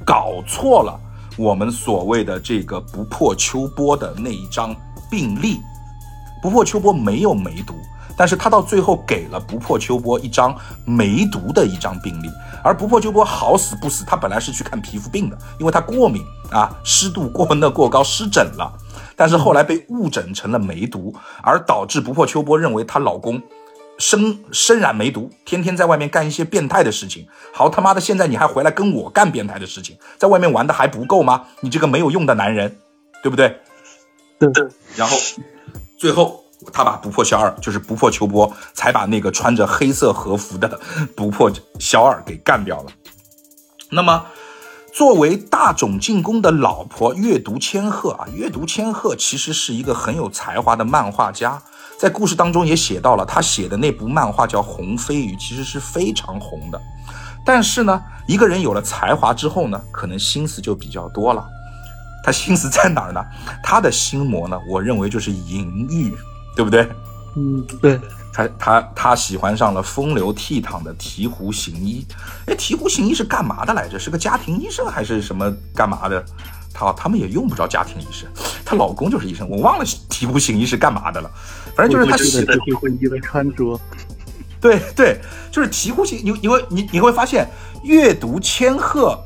[0.06, 0.98] 搞错了
[1.36, 4.76] 我们所谓的这个不破秋波的那一张
[5.10, 5.60] 病历。
[6.40, 7.74] 不破秋波没有梅毒，
[8.16, 12.30] 但是他到最后给了不破秋波一张梅毒的一张病例。
[12.64, 18.72] 而不破秋波好死不死，他本来是去看皮肤病的，因为他过敏啊，湿度过温的过高湿疹了，
[19.16, 23.42] 但是后来被误诊成了梅毒，而导致不破秋波认为她老公。
[24.00, 27.28] 身身染梅毒，天天在外面干一些变态的事情。
[27.54, 31.46] 好他妈的，现在你还回来跟我干变态的事情，在外面玩的还不够吗？
[31.60, 32.78] 你这个没有用的男人，
[33.22, 33.60] 对不对？
[34.40, 34.50] 对。
[34.96, 35.18] 然后
[35.98, 40.80] 最后他把不破小二，就是不破秋波，才把那个穿着黑色和服的
[41.16, 42.92] 不破小二给干掉了。
[43.92, 44.26] 那么，
[44.94, 51.62] 作为大冢进宫的老婆阅读千鹤啊，阅读千鹤其实是一个很有才华的漫画家。
[52.00, 56.82] 在故事当中也写到了，他写的那部漫画叫《红飞鱼》，其实是非常红的。
[57.44, 61.46] 但是呢，一个人有了才华之后呢，可能心思就比较多了。
[62.24, 63.22] 他心思在哪儿呢？
[63.62, 64.58] 他的心魔呢？
[64.70, 66.16] 我认为就是淫欲，
[66.56, 66.88] 对不对？
[67.36, 68.00] 嗯，对。
[68.32, 72.06] 他他他喜欢上了风流倜傥的醍醐行医。
[72.46, 74.00] 哎，醍醐行医是干嘛的来着？
[74.00, 76.24] 是个家庭医生还是什么干嘛的？
[76.72, 78.30] 他他们也用不着家庭医生，
[78.64, 81.30] 她老公就是医生，我忘了醍醐行医是干嘛的了。
[81.80, 83.80] 反正就是他写的醍醐医的穿着，
[84.60, 85.18] 对对，
[85.50, 86.20] 就是醍醐行。
[86.22, 87.48] 你你会你你会发现，
[87.84, 89.18] 阅读千鹤，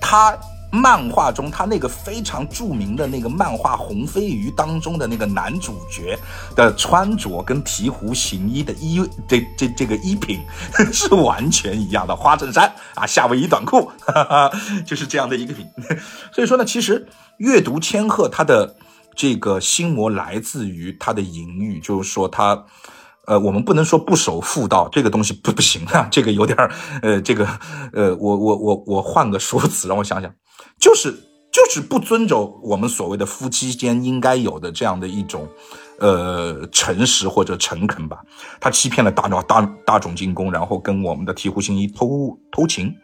[0.00, 0.34] 他
[0.72, 6.18] 漫画中他那个非常著名的那个漫画《红飞鱼》当中的那个男主角
[6.56, 10.40] 的穿着，跟醍醐行医的衣这这这个衣品
[10.90, 14.50] 是完全一样的，花衬衫啊，夏威夷短裤，哈哈，
[14.86, 15.66] 就是这样的一个品。
[16.32, 18.74] 所以说呢，其实阅读千鹤他的。
[19.18, 22.64] 这个心魔来自于他的淫欲，就是说他，
[23.26, 26.70] 呃，我们不能说不守妇道，这个东西不不行啊， 这个有点儿
[27.02, 27.44] 呃，这个，
[27.92, 30.32] 呃，我我我我换个说辞，让我想想，
[30.78, 31.10] 就是
[31.50, 35.48] 就是不遵守我们所谓的夫妻间应该有的这样的一种，
[35.98, 38.20] 呃，诚实或者诚恳吧。
[38.60, 42.94] 他欺骗了大大大冢进宫，然后跟我们的醍醐行医偷偷情，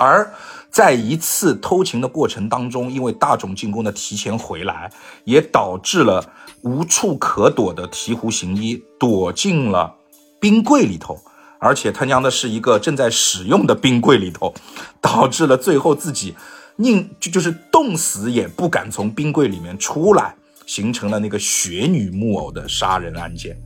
[0.00, 0.32] 而。
[0.72, 4.88] 在一次偷情的过程当中，因为大冢进宫的提前回来，
[5.24, 6.24] 也导致了
[6.62, 9.96] 无处可躲的醍醐行医躲进了
[10.38, 11.18] 冰柜里头，
[11.58, 14.54] 而且他娘的是一个正在使用的冰柜里头，
[15.02, 16.36] 导致了最后自己
[16.76, 20.36] 宁就就是冻死也不敢从冰柜里面出来，
[20.66, 23.60] 形成了那个雪女木偶的杀人案件。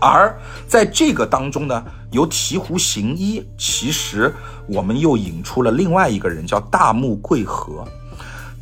[0.00, 0.34] 而
[0.66, 4.34] 在这个当中呢，由醍醐行医，其实
[4.68, 7.84] 我们又引出了另外一个人，叫大木贵和。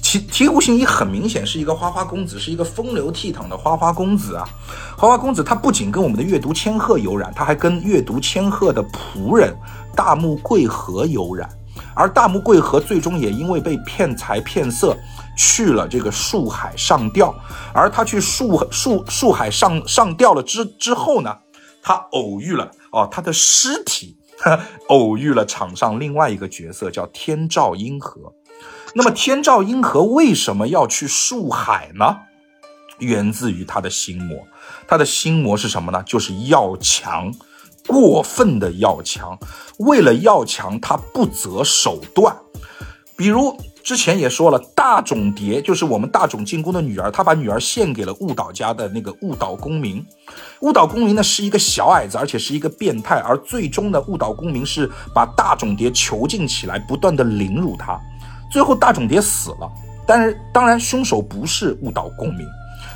[0.02, 4.48] 醍醍醐行医很明显是一个花花公子，是一个风流倜傥的花花公子啊。
[4.96, 9.54] 花花公子他不仅跟我们的阅读千鹤有染，他还跟阅读千鹤的仆人
[9.94, 11.48] 大木贵和有染。
[11.94, 14.96] 而大木贵和最终也因为被骗财骗色。
[15.40, 17.32] 去了这个树海上吊，
[17.72, 21.32] 而他去树树树海上上吊了之之后呢，
[21.80, 24.16] 他偶遇了哦，他的尸体
[24.88, 28.32] 偶遇了场上另外一个角色，叫天照英和。
[28.94, 32.16] 那么天照英和为什么要去树海呢？
[32.98, 34.46] 源自于他的心魔，
[34.86, 36.02] 他的心魔是什么呢？
[36.04, 37.32] 就是要强，
[37.86, 39.38] 过分的要强，
[39.78, 42.36] 为了要强，他不择手段，
[43.16, 43.56] 比如。
[43.88, 50.04] 之前也说了，大冢蝶就是我们大冢进宫的女儿，她把女儿献给了误导家的那个误导公民。
[50.60, 53.18] 误导公民呢是一个小矮子，而且是一个变态。
[53.20, 57.98] 而最终的误导公民是把大冢蝶囚禁起来，不断的凌辱她。
[58.52, 59.72] 最后大冢蝶死了，
[60.06, 62.46] 但是当然凶手不是误导公民，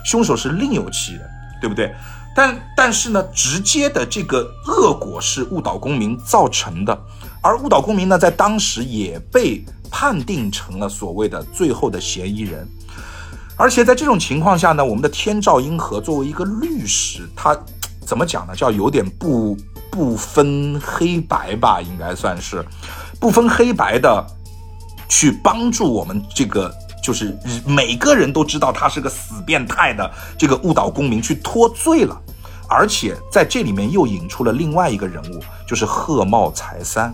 [0.04, 1.22] 凶手是另有其人，
[1.58, 1.90] 对不对？
[2.36, 7.00] 但但是呢，直接的这个恶果是误导公民造成的，
[7.42, 9.64] 而误导公民呢，在当时也被。
[9.92, 12.66] 判定成了所谓的最后的嫌疑人，
[13.56, 17.56] 而且在这种情况下呢，我们的天照英和作为一个律师，他
[18.04, 18.56] 怎么讲呢？
[18.56, 19.56] 叫有点不
[19.90, 22.64] 不分黑白吧，应该算是
[23.20, 24.26] 不分黑白的
[25.08, 26.74] 去帮助我们这个。
[27.02, 32.16] 就是每个人都知道他是个死变态的这个误导公民去脱罪了，
[32.68, 37.12] 而且在这里面又引出了另外一个人物，就是贺茂才三。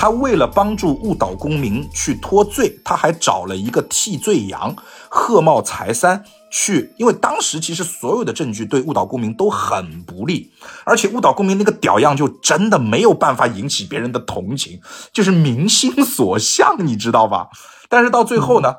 [0.00, 4.74] 他为了帮助误导公民去脱罪，他还找了一个替罪羊
[5.10, 10.50] 贺茂才三去，因为当时其实所有的证据对误导公民都很不利，
[10.84, 14.80] 而且误导公民那个屌样就真的没有办法引起别人的同情，
[15.12, 17.48] 就是民心所向，你知道吧？
[17.90, 18.76] 但是到最后呢，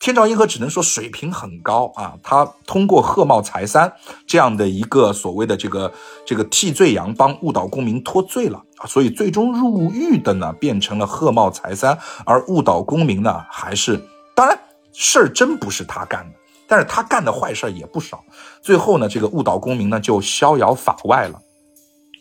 [0.00, 2.14] 天照英和只能说水平很高啊。
[2.22, 3.92] 他通过贺茂才三
[4.26, 5.92] 这样的一个所谓的这个
[6.26, 8.86] 这个替罪羊，帮误导公民脱罪了啊。
[8.86, 14.00] 所以最终入狱的呢，变成了贺茂才三，而误导公民呢，还是
[14.34, 14.58] 当然
[14.94, 18.24] 事儿真不是他干的，但是他干的坏事也不少。
[18.62, 21.42] 最后呢，这个误导公民呢就逍遥法外了。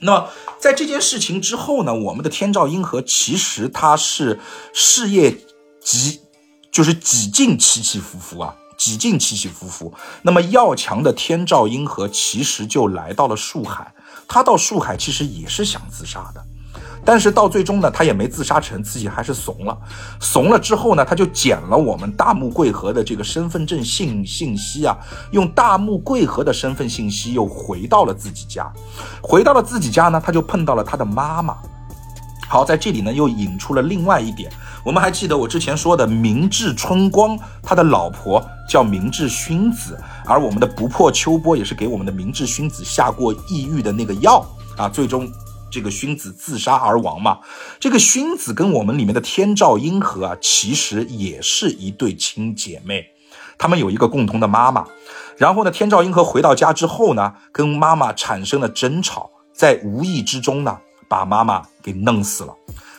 [0.02, 0.28] 那么
[0.60, 4.42] 在这件事情之后呢，我们的天照英和其实他是
[4.74, 5.38] 事业。
[5.82, 6.20] 几
[6.72, 9.94] 就是几近起起伏伏啊，几近起起伏伏。
[10.22, 13.94] 那么要强的天照英和其实就来到了树海，
[14.28, 16.44] 他到树海其实也是想自杀的，
[17.04, 19.78] 但是到最终呢，他也没自杀成，自己还是怂了。
[20.20, 24.96] 怂了之后呢，他就捡了我们大木贵和的这个身份证信信息啊，
[25.32, 28.72] 用大木贵和的身份信息又回到了自己家。
[29.22, 31.58] 回到了自己家呢，他就碰到了他的妈妈。
[32.52, 34.52] 好，在这里呢，又引出了另外一点。
[34.84, 44.44] 我们还记得我之前说的明治春光，他的老婆叫明治薰子，而我们的不破秋波也是给我们的明治薰子下过抑郁的那个药
[44.76, 45.32] 啊，最终
[45.70, 47.38] 这个薰子自杀而亡嘛。
[47.80, 53.06] 这个薰子跟我们里面的天照英和啊，其实也是一对亲姐妹，
[53.60, 54.88] 她们有一个共同的妈妈。
[55.38, 62.54] 然后呢，天照英和回到家之后呢，跟妈妈产生了争吵，在无意之中呢，把妈妈给弄死了。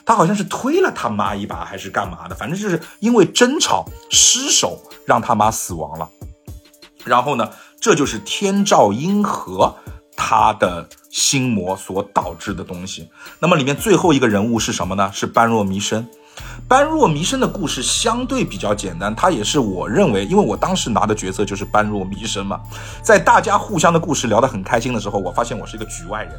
[0.04, 2.34] 他好像是推了他妈一把，还是干嘛的？
[2.34, 6.08] 反正就是因为争吵失手，让他妈死亡了。
[7.04, 7.50] 然后呢，
[7.80, 9.76] 这就是天照阴和
[10.16, 13.08] 他的心魔所导致的东西。
[13.38, 15.10] 那么里面最后一个人物是什么呢？
[15.14, 16.08] 是般若弥生。
[16.68, 22.60] 般若弥生的故事相对比较简单，他也是我认为，因为我当时拿的角色就是般若弥生嘛。
[23.02, 26.32] 在大家互相的故事聊得很开心的时候，我发现我是一个局外人。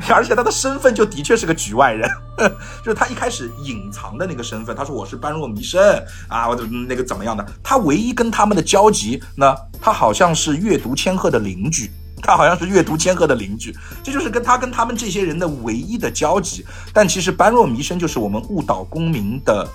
[0.08, 2.08] 而且他的身份就的确是个局外人，
[2.82, 4.74] 就是他一开始隐藏的那个身份。
[4.74, 5.80] 他说我是般若弥生
[6.28, 6.56] 啊，我
[6.88, 7.44] 那个怎么样的？
[7.62, 9.54] 他唯一跟他们的交集呢？
[9.80, 11.90] 他好像是阅读千鹤的邻居，
[12.22, 16.64] 他好像是阅读千鹤的邻居，这就是跟他跟他们这些人的唯一的交集。
[16.92, 19.66] 但其实般若弥生就是我们误导公民的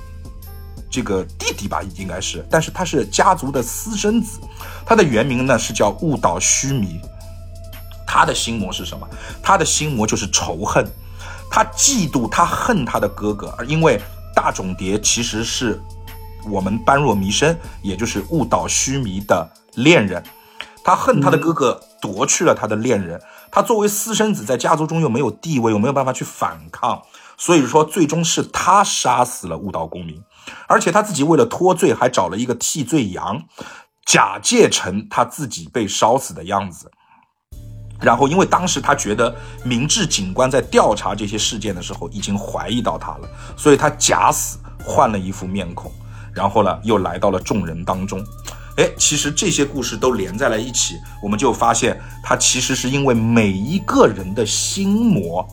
[0.89, 4.39] 这个弟弟吧，应该是，但是他是家族的私生子，
[4.85, 6.99] 他的原名呢是叫误导须弥。
[8.05, 9.07] 他的心魔是什么？
[9.41, 10.87] 他的心魔就是仇恨，
[11.49, 13.99] 他嫉妒，他恨他的哥哥，而因为
[14.35, 15.81] 大冢蝶其实是
[16.47, 20.23] 我们般若弥生，也就是误导须弥的恋人，
[20.83, 27.01] 他恨他的哥哥夺去了他的恋人，他作为私生子在家族中又没有地位，又没有办法去反抗，
[27.37, 30.21] 所以说最终是他杀死了误导公民，
[30.67, 33.41] 而且他自己为了脱罪，还找了一个替罪羊，
[34.05, 36.91] 假借成他自己被烧死的样子。
[38.01, 45.89] 然后，因为当时他觉得明治警官在调查这些事件的时候已经怀疑到他了，所以他假死换了一副面孔，
[46.33, 48.21] 然后呢又来到了众人当中。
[48.77, 55.47] 哎，其实这些故事都连在了一起，我们就发现它其实是因为每一个人的心魔，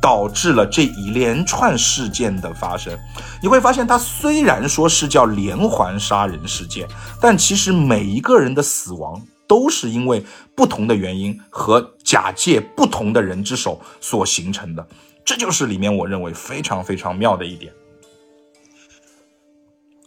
[0.00, 2.98] 导致了这一连串事件的发生。
[3.40, 6.88] 你会发现，它虽然说是叫连环杀人事件，
[7.20, 9.20] 但其实每一个人的死亡。
[9.46, 14.84] 都是因为不同的原因和假借不同的人之手所形成的，
[15.22, 17.70] 这就是里面我认为非常非常妙的一点。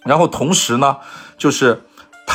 [0.04, 0.98] 然后同时呢，
[1.38, 1.80] 就是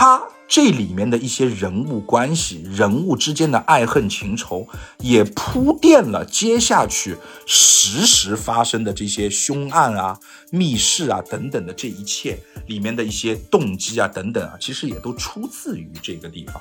[0.02, 0.20] 他。
[0.48, 4.66] 这里面的一些人物关系、人物之间的爱恨情仇，
[4.98, 10.18] 也铺垫了接下去实时发生的这些凶案啊、
[10.50, 16.60] 密室啊等等的这一切里面的一些动机啊等等啊，其实也都出自于这个地方。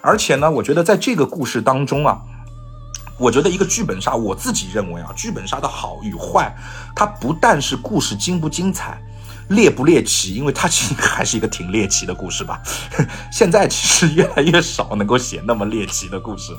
[0.00, 2.18] 而且呢，我觉得在这个故事当中啊，
[3.20, 6.52] 我觉得一个剧本杀，我自己认为啊，剧本杀的好与坏，
[6.96, 9.00] 它不但是故事精不精彩。
[9.48, 10.34] 猎不猎奇？
[10.34, 12.60] 因为它其实还是一个挺猎奇的故事吧。
[13.32, 16.58] 现在其实越来越少能够写那么猎奇的故事了。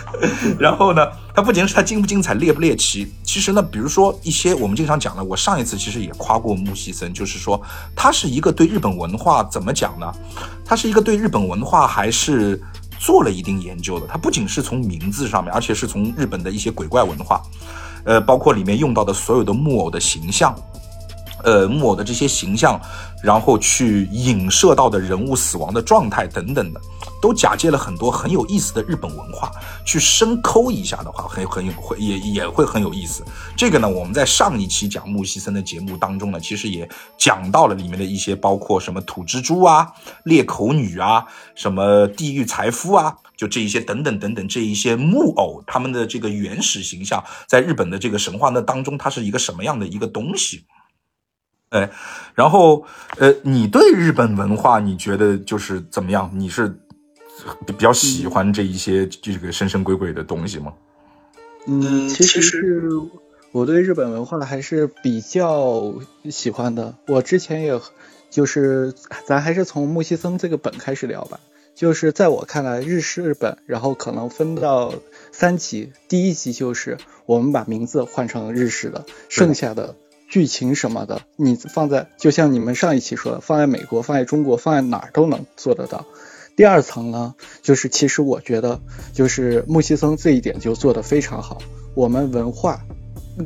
[0.60, 7.60] 然后呢，它不仅是它精不精彩、猎不猎奇，其实呢，比如说一些我们经常讲的，我上一次其实也夸过木西森，就是说
[7.96, 10.12] 他是一个对日本文化怎么讲呢？
[10.64, 12.60] 他是一个对日本文化还是
[12.98, 14.06] 做了一定研究的。
[14.06, 17.42] 他不仅是从名字上面，而且是从日本的一些鬼怪文化，
[18.04, 20.54] 呃，包括里面用到的所有的木偶的形象。
[21.44, 22.80] 呃，木偶的这些形象，
[23.22, 26.80] 然后去影射到的人物死亡的状态等等的，
[27.22, 29.50] 都假借了很多很有意思的日本文化，
[29.84, 33.24] 去深抠一下的话，很很有会也也会很有意思。
[33.56, 39.92] 这个呢，我们在上一期讲木西森的节目当中呢，其实也讲到了里面的一些，包括什么土蜘蛛啊、
[40.24, 41.24] 裂口女啊、
[41.54, 50.64] 什么地狱财夫啊，就这一些等等等等这一些木偶，他们的这个原始形象，在日本的这个神话那当中，它是一个什么样的一个东西？
[51.70, 51.90] 哎，
[52.34, 52.84] 然后
[53.18, 56.30] 呃，你对日本文化你觉得就是怎么样？
[56.34, 56.78] 你是
[57.66, 60.72] 比较喜欢这一些这个神神鬼鬼的东西吗？
[61.66, 62.88] 嗯，其实是
[63.52, 65.94] 我对日本文化还是比较
[66.30, 66.94] 喜欢的。
[67.06, 67.78] 我之前也
[68.30, 68.94] 就是
[69.26, 71.38] 咱还是从木西森这个本开始聊吧。
[71.74, 74.94] 就是在我看来，日式本，然后可能分到
[75.30, 79.94] 三级，第一级就是我们把名字换成日式的，剩下的。
[80.28, 86.04] 剧情什么的，你放在就像你们上一期说的，放在美国、放在中国、放在哪儿都能做得到。
[86.54, 88.80] 第二层呢，就是其实我觉得，
[89.14, 91.58] 就是木西森这一点就做得非常好，
[91.94, 92.80] 我们文化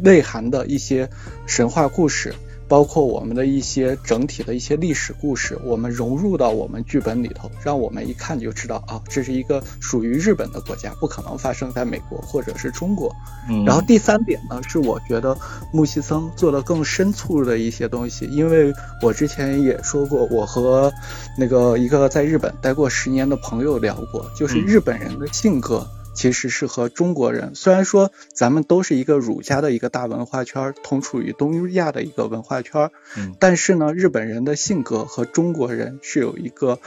[0.02, 1.08] 内涵的一些
[1.46, 2.34] 神话故事。
[2.72, 13.14] 包括我们的一些整体的一些历史故事，我们融入到我们剧本里头，让我们一看就知道啊，这是一个属于日本的国家，不可能发生在美国或者是中国。
[13.46, 15.36] 嗯，然后第三点呢，是我觉得
[15.70, 20.90] 木西森做的更深处的一些东西，因为我之前也说过，我和
[21.36, 25.86] 那个一个在日本待过十年的朋友聊过，就是日本人的性格。
[26.14, 36.78] 其实是和中国人，虽然说咱们都是一个儒家的一个大文化圈，同处于东亚的一个文化圈，嗯，但是呢，日本人的性格和中国人是有一个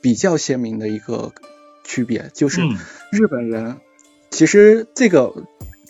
[0.00, 1.32] 比较鲜明的一个
[1.84, 2.62] 区别，就是
[3.10, 3.76] 日本人，
[4.30, 5.34] 其实这个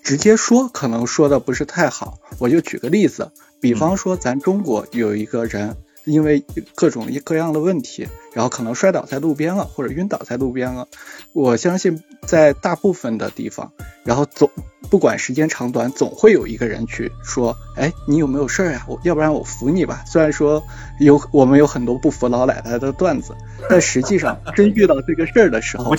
[0.03, 3.31] 直接说可能说的不是太好，我就举个例子，
[3.61, 5.77] 比方说咱中国有一个人。
[6.05, 6.45] 因为
[6.75, 10.89] 各种各样的问题，然后可能摔倒在路边了，或者晕倒在路边了。
[11.33, 13.73] 我相信在大部分的地方，
[14.05, 14.51] 然后总
[14.91, 18.85] 不管时间长短，总会有一个人去说：“哎，你有没有事儿呀？
[18.89, 20.63] 我要不然我扶你吧。”虽然说
[21.01, 23.35] 有我们有很多不服老奶奶的段子，
[23.71, 25.99] 但实际上真遇到这个事儿的时候，我们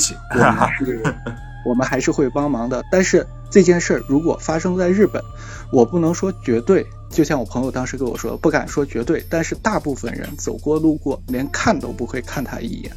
[0.77, 1.01] 是，
[1.65, 2.83] 我们还是会帮忙的。
[2.91, 5.23] 但是这件事儿如果发生在日本，
[5.71, 6.85] 我不能说绝对。
[7.13, 12.91] 就像我朋友当时跟我说，不敢说绝对，但是大部分人走过路过，连看都不会看他一眼。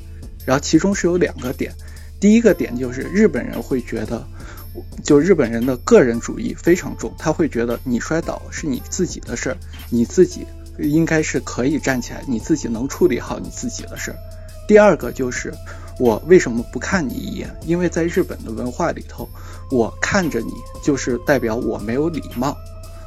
[0.45, 1.73] 然后其中是有两个点，
[2.19, 4.27] 第一个点就是日本人会觉得，
[5.05, 9.57] 就日本人的个人主义非常重，他会觉得你摔倒是你自己的事儿，
[9.91, 10.47] 你自己
[10.79, 14.17] 应该是可以站起来，你自己能处理好你自己的事儿。
[14.69, 15.53] 第二个就是
[15.99, 17.55] 我为什么不看你一眼？
[17.67, 19.29] 因为在日本的文化里头，
[19.71, 20.53] 我看着你
[20.83, 22.57] 就是代表我没有礼貌。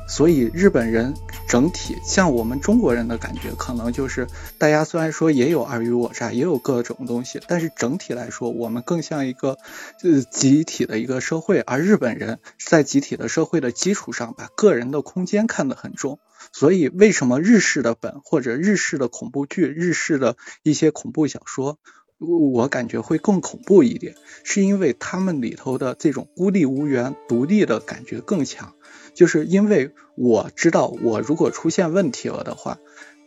[0.10, 1.14] 所以日本人
[1.48, 9.58] 整体像我们中国人的感觉，可能就是大家虽然说也有尔虞我诈，也有各种东西，但是整体来说，我们更像一个
[10.04, 11.60] 呃集体的一个社会。
[11.60, 16.20] 而日本人在集体的社会的基础上，把个人的空间看得很重。
[16.52, 21.78] 所以为什么日式的本或者日式的恐怖剧、日式的一些恐怖小说，
[22.18, 28.74] 我感觉会更恐怖一点，是因为他们里头的这种孤立无援、独立的感觉更强。
[29.20, 32.78] 就是因为我知道，我如果出现问题了的话，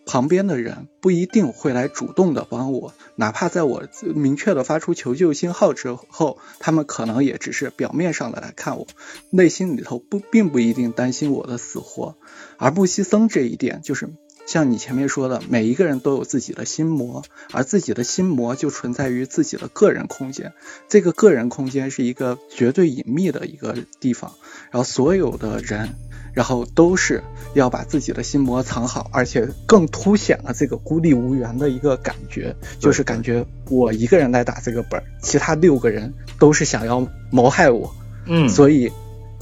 [0.07, 3.83] 旁边的人不一定会来主动的帮我，哪怕在我
[4.15, 8.87] 明确的发出求救信号之后，他们可能也只是表面上的来看我，
[9.29, 12.17] 内心里头不并不一定担心我的死活。
[12.57, 14.09] 而布西僧这一点，就是
[14.47, 17.23] 像你前面说的，每一个人都有自己的心魔，
[17.53, 20.53] 而自己的心魔就存在于自己的个人空间，
[20.89, 24.33] 这个个人空间是一个绝对隐秘的一个地方。
[24.71, 25.91] 然后所有的人，
[26.35, 27.23] 然后都是
[27.55, 37.95] 要把自己的心魔藏好，而且更凸显了这个孤立无援的一个感觉，就是感觉我一个人来打这个本儿，其他六个人都是想要谋害我，
[38.27, 38.91] 嗯，所以，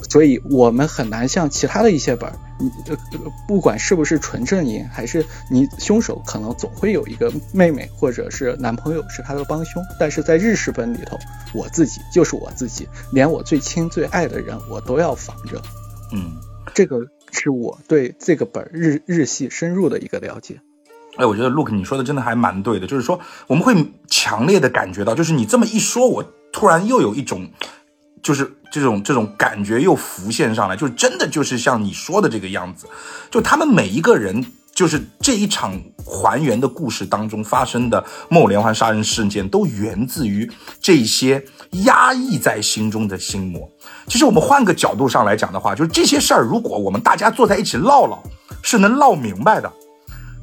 [0.09, 2.97] 所以我们很难像其他的一些本儿，你呃
[3.49, 11.19] 不管是不是纯正营，还是你凶手可能总会有一个妹妹或者是男朋友是他的帮凶，但是在日式本里头。
[11.53, 15.61] 我自己就是我自己，连我最亲最爱的人我都要防着。
[16.13, 16.37] 嗯，
[16.75, 17.01] 这个
[17.33, 20.61] 是我对这个本日日系深入的一个了解。
[21.17, 23.75] 哎，我觉得 Look 你说的真的还蛮对的，就是说我们会
[24.07, 27.51] 强烈的感觉到，就是你这么一说，我突然又有一种，
[28.23, 32.87] 就是这种这种感觉又浮现上来，就是真的就是像你说的这个样子，
[33.31, 34.45] 就他们每一个人。
[34.73, 40.51] 就是这一场还原的故事当中发生的木偶连环杀人事件，都源自于
[40.81, 41.45] 这些
[41.85, 43.69] 压抑在心中的心魔。
[44.07, 48.23] 其实我们换个角度上来讲的话，就是这些事儿，如果我们大家坐在一起唠唠，
[48.63, 49.71] 是能唠明白的。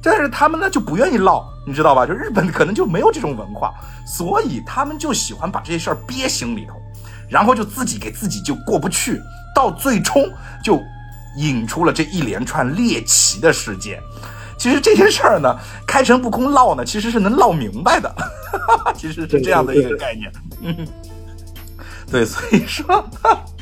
[0.04, 2.06] 但是他们呢就不愿意唠，你知道吧？
[2.06, 3.74] 就日本可能就没有这种文化，
[4.06, 6.76] 所以他们就喜欢把这些事儿憋心里头，
[7.30, 9.22] 然后就自己给自己就过不去，
[9.56, 10.30] 到最终
[10.64, 10.82] 就。
[11.40, 14.02] 引出了这一连串猎奇的事件，
[14.58, 15.56] 其实这些事儿呢，
[15.86, 18.12] 开诚布公唠呢，其实是能唠明白的，
[18.98, 20.32] 其实是这样的一个概念。
[20.64, 20.88] 嗯，
[22.10, 23.08] 对，所以说。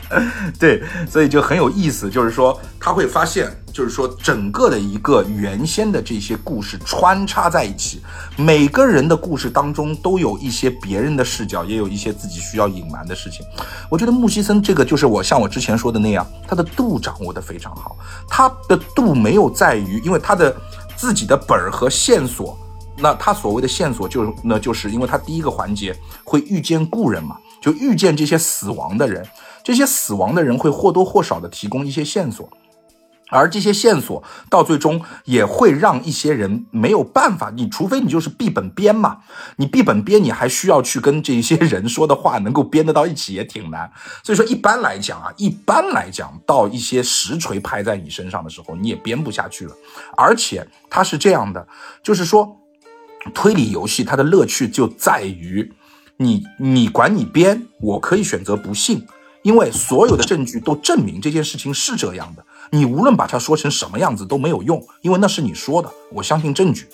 [0.58, 8.02] 对，所以就很有意思，就是说他会发现，就是说整个的一个原先的这些故事穿插在一起，
[8.38, 13.46] 每个人的故事当中都有一些别人的视角，也有一些自己需要隐瞒的事情。
[13.90, 17.98] 我觉得木西森这个就是我像我之前说的那样，他的度掌握的非常好，
[18.30, 20.56] 他的度没有在于，因为他的
[20.96, 22.58] 自己的本儿和线索，
[22.98, 29.28] 那他所谓的线索就是那就是因为他第一个环节会遇见故人嘛，就遇见这些死亡的人。
[29.66, 32.48] 这些死亡的人会或多或少的提供一些线索，
[33.30, 37.52] 而这些线索到最终也会让一些人没有办法。
[37.56, 39.20] 你除非你就是闭本编嘛，
[39.58, 43.92] 你闭本编，你还需要去跟这些人说的话能够编得到一起，也挺难。
[44.24, 49.76] 所以说，一般来讲啊，一般来讲，到一些实锤拍在你身上的时候，你也编不下去了。
[50.16, 51.68] 而且它是这样的，
[52.04, 52.58] 就是说，
[53.34, 55.74] 推理游戏它的乐趣就在于，
[56.18, 59.04] 你你管你编，我可以选择不信。
[59.42, 66.88] 因为所有的证据都证明这件事情是这样的，你无论把它说成什么样子都没有用，因为那是你说的，我相信证据，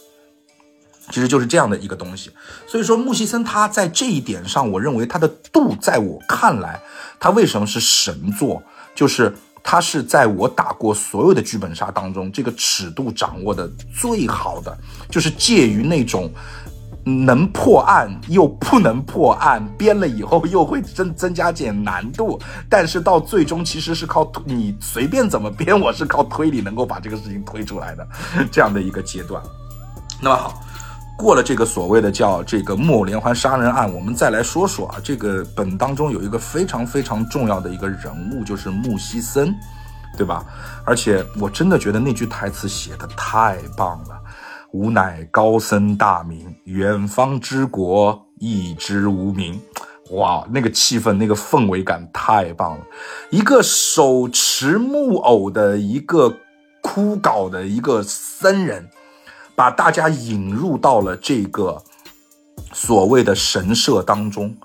[1.09, 2.32] 其实就是这样的一个东西。
[2.67, 6.80] 所以说，木西森他在这一点上，我认为他的度，在我看来，
[7.19, 8.61] 他为什么是神作，
[8.93, 14.78] 就是他是在我打过所有的剧本杀当中，这个尺度掌握的最好的，
[15.09, 16.32] 就是介于那种。
[17.04, 22.39] 能破案又不能破案，编了以后又会增增加点难度，
[22.70, 28.08] 但是到最终其实是靠你随便怎么编，我是靠推理能够把这个事情推出来的，
[28.52, 29.41] 这样的一个阶段。
[30.22, 30.62] 那么好，
[31.18, 39.52] 过了这个所谓的叫这个木偶连环杀人案，我们再来说说啊，这个本当中有一个非常非常重要的一个人物，就是木西森，
[40.16, 40.45] 对吧？
[40.86, 44.20] 而且我真的觉得那句台词写的太棒了。
[44.74, 49.59] 吾乃高僧大名，远方之国一知无名。
[50.11, 52.86] 哇，那个气氛，那个氛围感太棒了！
[53.30, 56.38] 一个手持木偶的一个
[56.82, 58.89] 枯槁的一个僧人，
[59.55, 61.82] 把大家引入到了这个
[62.74, 64.55] 所谓的神社当中。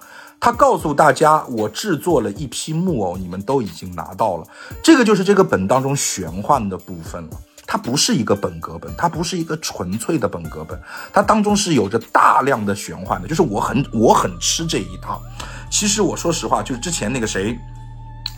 [0.41, 4.47] 他告诉大家：“我制作了一批木偶，你们都已经拿到了。”
[4.83, 7.31] 这个就是这个本当中玄幻的部分了。
[7.67, 10.81] 它不是一个本格本，它不是一个纯粹的本格本，
[11.13, 13.27] 它当中是有着大量的玄幻的。
[13.27, 15.21] 就是我很我很吃这一套。
[15.69, 17.59] 其实我说实话，就是之前那个谁，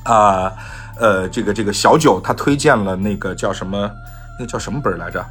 [0.04, 0.50] 啊
[0.98, 3.90] 呃，这个这个小九他推荐了那个叫什么，
[4.40, 5.24] 那叫什么本来着？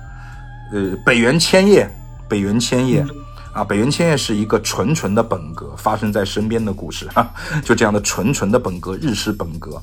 [0.71, 1.89] 呃，北原千叶，
[2.29, 3.03] 北原千叶
[3.51, 7.27] 啊，北原千叶是一个纯纯的本格，发生在身边的故事哈，
[7.65, 9.81] 就这样的纯纯的本格，日式本格，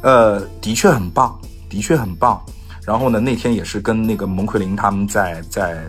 [0.00, 1.38] 呃，的确很棒，
[1.68, 2.42] 的确很棒。
[2.90, 5.88] 然后呢，那天也是跟那个蒙奎林他们在在，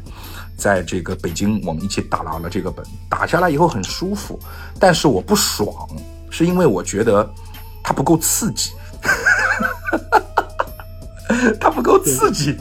[0.55, 4.39] 在这个北京，我们一起打了了这个本，打下来以后很舒服，
[4.79, 5.67] 但是我不爽，
[6.29, 7.27] 是因为我觉得
[7.81, 8.69] 它不够刺激，
[11.59, 12.55] 它不够刺激。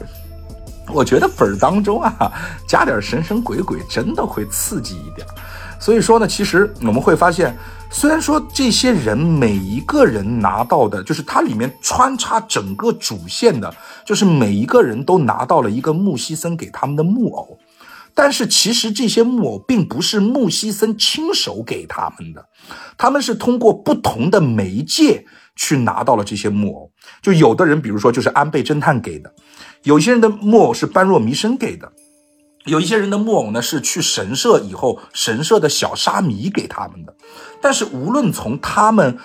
[0.88, 2.32] 我觉得本儿当中啊，
[2.66, 5.26] 加点神神鬼鬼，真的会刺激一点。
[5.78, 7.54] 所以说呢，其实我们会发现。
[7.92, 13.74] 虽然说这些人每一个人拿到的，就是它里面穿插整个主线的，
[14.06, 17.58] 就是每一个人都拿到了一个木西森给他们的木偶，
[18.14, 22.46] 但是其实这些木偶并不是木西森亲手给他们的，
[22.96, 25.26] 他们是通过不同的媒介
[25.56, 26.90] 去拿到了这些木偶。
[27.20, 29.34] 就有的人，比如说就是安倍侦探给的，
[29.82, 31.92] 有些人的木偶是般若弥生给的。
[32.66, 37.14] 有一些人的木偶呢是去神社以后，神社的小沙弥给他们的。
[37.60, 39.18] 但是无论从他们，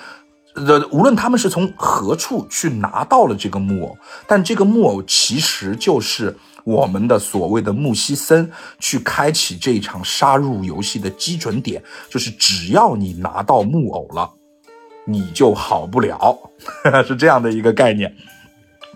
[0.54, 14.32] 的无论他们是从何处去拿到了这个木偶，但这个木偶其实就是我们的所谓的木西森去开启这一场杀入游戏的基准点，就是只要你拿到木偶了，
[15.06, 16.38] 你就好不了，
[17.06, 18.16] 是这样的一个概念。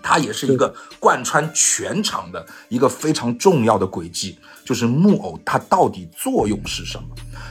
[0.02, 7.04] 它也是一个贯穿全场的一个非常重要的轨迹，就是木偶它到底作用是什么？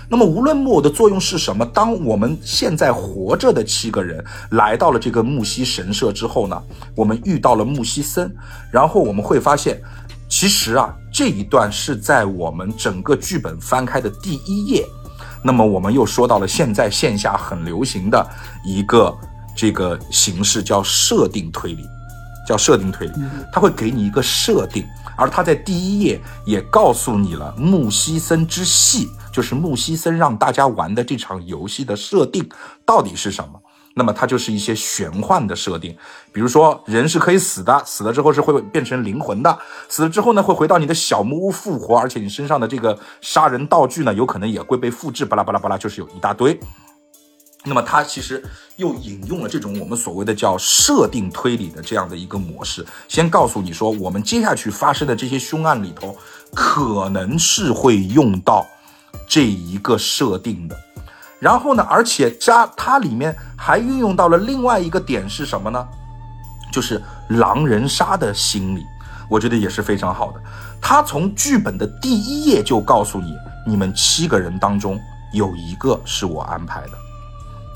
[0.09, 6.61] 那么无论木偶的作用是什么，当我们现在活着的七个人来到了这个木西神社之后呢，
[6.95, 8.33] 我们遇到了木西森，
[8.71, 9.79] 然后我们会发现，
[10.27, 14.85] 其实啊这一段是在我们整个剧本翻开的第一页。
[15.43, 18.29] 那么我们又说到了现在线下很流行的
[18.65, 19.15] 一个
[19.55, 21.85] 这个形式，叫设定推理。
[22.49, 23.13] 叫设定推理，
[23.53, 24.83] 它会给你一个设定，
[25.15, 32.49] 而它在第一页也告诉你了木西森之戏，就是木西森让大家玩的这场游戏的设定
[32.83, 33.61] 到底是什么。
[33.93, 35.95] 那么它就是一些玄幻的设定，
[36.31, 46.59] 比如说人是可以死的，死了之后是会变成灵魂的，死了之后呢会回到你的小木屋复活，而且你身上的这个杀人道具呢有可能也会被复制，巴拉巴拉巴拉，就是有一大堆。
[47.65, 48.43] 那么它其实
[48.77, 56.17] 又引用了这种我们所谓的叫设定推理的这样的一个模式，先告诉你说我们接下去发生的这些凶案里头
[56.55, 58.65] 可能是会用到
[59.27, 60.75] 这一个设定的，
[61.39, 65.85] 然后呢，而且加它里面还运用到了另外一个点是什么呢？
[66.71, 68.85] 就是狼人杀的心理，
[69.29, 70.41] 我觉得也是非常好的。
[70.79, 73.35] 他从剧本的第一页就告诉你，
[73.67, 74.97] 你们七个人当中
[75.33, 76.98] 有一个是我安排的。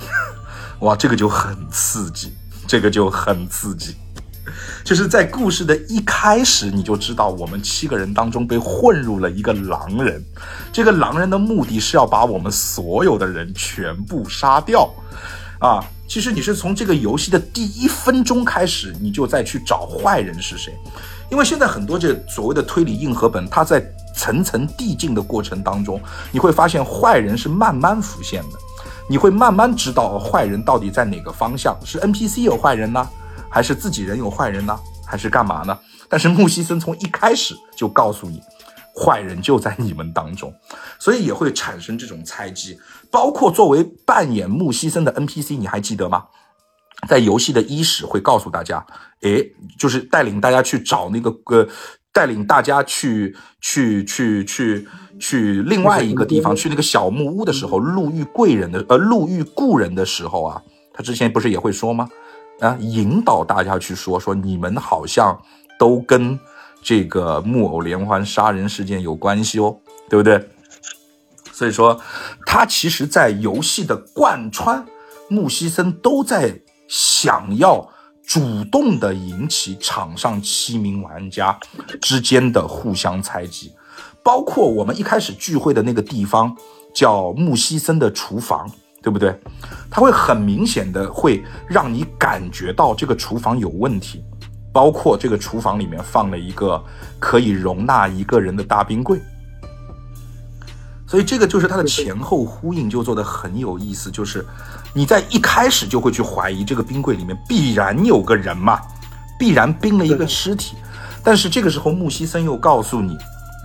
[0.79, 2.33] 哇，这个就很刺激，
[2.67, 3.95] 这个就很刺激，
[4.83, 10.23] 就是在故事的一开始你就知道，我们七个人当中被混入了一个狼人，
[10.71, 14.93] 这个狼人的目的是要把我们所有的人全部杀掉，
[15.59, 20.73] 啊，其实你是从这个游戏的第一分钟开始，你就在去找坏人是谁，
[21.31, 23.81] 因为现在很多这所谓的推理硬核本，它在
[24.13, 26.01] 层层递进的过程当中，
[26.31, 28.59] 你会发现坏人是慢慢浮现的。
[29.09, 33.07] 你会慢慢知道坏人到底在哪个方向，是 NPC 有坏人呢，
[33.49, 35.77] 还是自己人有坏人呢，还是干嘛呢？
[36.09, 38.41] 但是木西森从一开始就告诉你，
[38.95, 40.53] 坏人就在你们当中，
[40.99, 42.79] 所以也会产生这种猜忌。
[43.11, 46.25] 包括作为扮演木西森的 NPC，你还记得吗？
[47.07, 48.85] 在游戏的伊始会告诉大家，
[49.21, 51.67] 诶，就是带领大家去找那个呃，
[52.13, 54.87] 带领大家去去去去。
[55.19, 60.61] 去另外一个地方，去那个小木屋的时候，路遇贵人的，呃，路遇故人的时候啊，
[60.91, 62.09] 他之前不是也会说吗？
[62.59, 65.39] 啊，引导大家去说说，你们好像
[65.79, 66.37] 都跟
[66.81, 69.77] 这个木偶连环杀人事件有关系哦，
[70.09, 70.49] 对不对？
[71.53, 72.01] 所以说，
[72.45, 74.83] 他其实在游戏的贯穿，
[75.29, 77.87] 木西森都在想要
[78.25, 81.57] 主动的引起场上七名玩家
[82.01, 83.71] 之间的互相猜忌。
[84.23, 86.55] 包括我们一开始聚会的那个地方，
[86.95, 88.69] 叫木西森的厨房，
[89.01, 89.37] 对不对？
[89.91, 94.23] 它会很明显的会让你感觉到这个厨房有问题，
[94.71, 96.81] 包括这个厨房里面放了一个
[97.19, 99.19] 可以容纳一个人的大冰柜，
[101.13, 104.43] 所以这个就是它的前后呼应就做的很有意思，就是
[104.95, 108.81] 你在一开始就会去怀疑这个冰柜里面必然有个人嘛，
[109.37, 110.75] 必然冰了一个尸体，
[111.23, 113.15] 但是这个时候木西森又告诉你，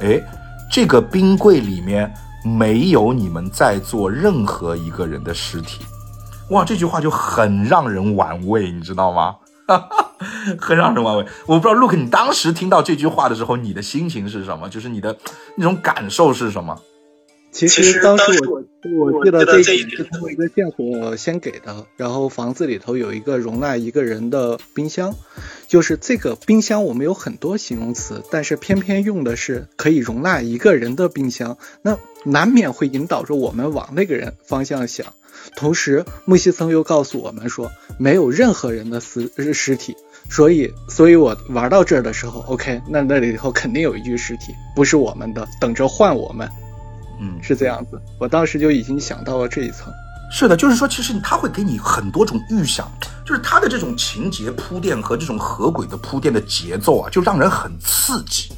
[0.03, 0.23] 哎。
[0.71, 2.13] 这个冰柜里面
[2.45, 5.81] 没有你们在座任何一个人的尸体，
[6.51, 9.35] 哇，这句话就很让人玩味，你知道吗？
[10.61, 11.25] 很让人玩味。
[11.47, 14.69] 我不知道 Look，你当时听到这句话的时候，你的心情是什么？
[14.69, 15.17] 就是你的
[15.57, 16.79] 那种感受是什么？
[17.67, 18.63] 其实当时我
[19.13, 25.17] 我记得这一点是通过一个线索先给的，然后房子里头有一个容纳一个人的冰箱，
[25.67, 35.07] 就是这个冰箱我们有很多形容词，但是偏偏用的是可以容纳一个人的冰箱，那难免会引导着我们往那个人方向想。
[35.57, 39.97] 同时木西森又告诉我们说没有任何人的尸尸体，
[40.31, 46.49] 所以所以我玩到这儿的时候，OK，那那里头肯定有一具尸体，不是我们的，等着换我们。
[47.21, 49.93] 嗯，是这样子，我当时就已经想到了这一层。
[50.31, 52.87] 是的，就是说，其实他会给你很多种预想，
[53.25, 58.53] 就是他的这种情节铺垫和这种合轨的铺垫的节奏啊，就让人很刺激。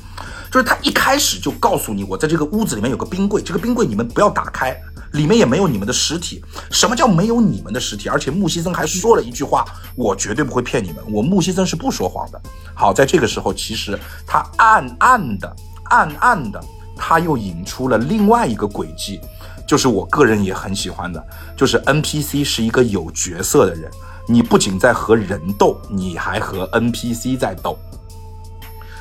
[0.51, 4.77] 就是他一开始就告诉你，我在这个屋子里面有个冰柜，这个冰柜你们不要打开，
[5.13, 6.43] 里面也没有你们的尸体。
[6.73, 8.09] 什么叫没有你们的尸体？
[8.09, 12.43] 而且木西森还说了一句话，我绝对不会骗你们，我木西森是不说谎的。
[12.75, 13.97] 好，在这个时候，其实
[14.27, 15.55] 他暗暗的、
[15.85, 16.61] 暗暗的。
[17.03, 19.19] 他又引出了另外一个轨迹，
[19.67, 21.27] 就是我个人也很喜欢的，
[21.57, 23.91] 就是 NPC 是一个有角色的人，
[24.29, 27.79] 你不仅在和人斗，你还和 NPC 在斗。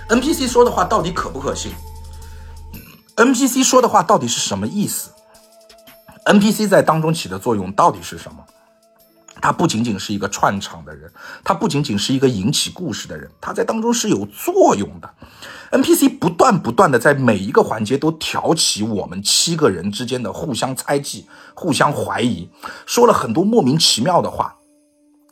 [0.08, 1.74] NPC 说的话到底可不可信
[3.18, 5.12] ？NPC 说的话到底是什么意思
[6.24, 8.38] ？NPC 在当中起的作用到底是什么？
[9.42, 11.12] 他不仅仅是一个串场的人，
[11.44, 15.10] 他不仅仅是一个引起故事的人，他在当中是有作用的。
[15.72, 22.50] NPC 不断不断的在每一个环节都挑起我们七个人之间的互相猜忌、互相怀疑，
[22.86, 24.56] 说了很多莫名其妙的话。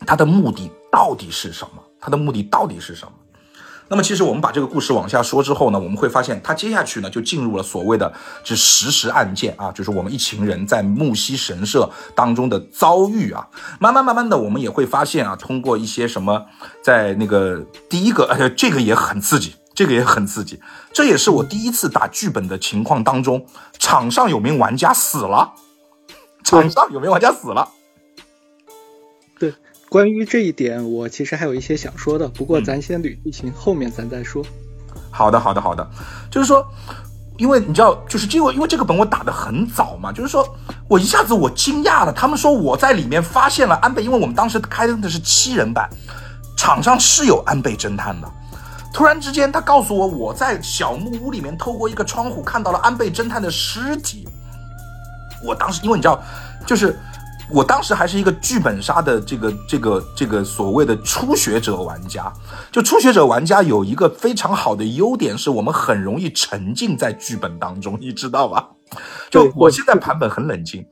[0.06, 1.82] 他的目的到底是什么？
[2.00, 3.12] 他的目的到底是什么？
[3.90, 8.14] 那么，其实我们把这个故事往下说之后呢，我们会发现，他接下去呢就进入了所谓的
[8.44, 13.48] 这实时案件啊，就是我们一群人在木西神社当中的遭遇啊。
[13.80, 16.46] 慢慢慢慢的，我们也会发现啊，通过一些什么，
[16.84, 20.60] 在那个第一个，呃，这个也很刺激，这个也很刺激，
[20.92, 23.46] 这也是我第一次打剧本的情况当中，
[23.78, 25.54] 场上有名玩家死了，
[26.44, 27.70] 场上有名玩家死了。
[29.38, 29.54] 对。
[29.88, 34.44] 关于这一点，我其实还有一些想说的，不过咱先捋剧情，后面咱再说。
[35.12, 35.88] 好的，好的，好的。
[36.32, 36.66] 就是说，
[37.38, 40.44] 因为你知道，就是因为因为这个本我打的很早嘛，就是说
[40.90, 42.12] 我一下子我惊讶了。
[42.12, 45.88] 他们说我在里面发现了安倍，因为我们当时开的是七人版，
[46.58, 48.28] 场上是有安倍侦探的。
[48.94, 54.28] 突然之间，他告诉我我在小木屋里面透过一个窗户看到了安倍侦探的尸体。
[55.44, 56.22] 我当时因为你知道，
[56.66, 56.98] 就是。
[57.50, 62.30] 我当时还是一个剧本杀的这个这个这个所谓的初学者玩家，
[62.74, 68.68] 就初学者玩家有一个非常好的优点，是我们很容易沉浸在剧本当中，你知道吧？
[69.32, 70.86] 就我现在盘本很冷静，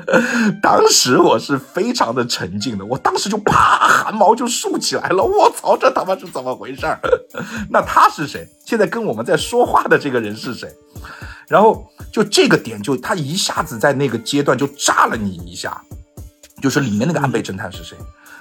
[0.62, 6.98] 当时我是非常的沉静的，我当时就啪汗毛就竖起来了，我操，这他妈是怎么回事儿？
[7.70, 8.48] 那他是谁？
[8.64, 10.68] 现在跟我们在说话的这个人是谁？
[11.48, 15.80] 然后就这个点，就他一下子在那个阶段就炸了你一下，
[16.60, 17.96] 就是里面那个安倍侦探是谁，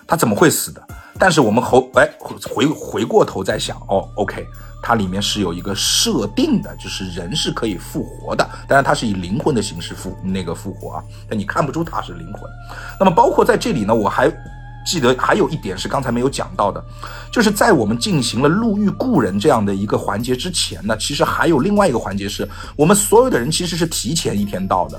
[0.06, 0.82] 他怎么会死的？
[1.20, 2.08] 但是我们后哎
[2.54, 4.46] 回回过头再想，哦，OK，
[4.82, 12.42] 它里面是有一个设定的，就是人是可以复活的，当然它是以灵魂的形式复那个复活啊，但你看不出它是灵魂。
[13.00, 14.32] 那么包括在这里呢，我还。
[14.90, 16.82] 记得还有一点是刚才没有讲到的，
[17.30, 24.98] 就是在我们进行了路遇故人这样的一个环节之前呢，其实还有另外一个环节，是我们所有的人其实是提前一天到的，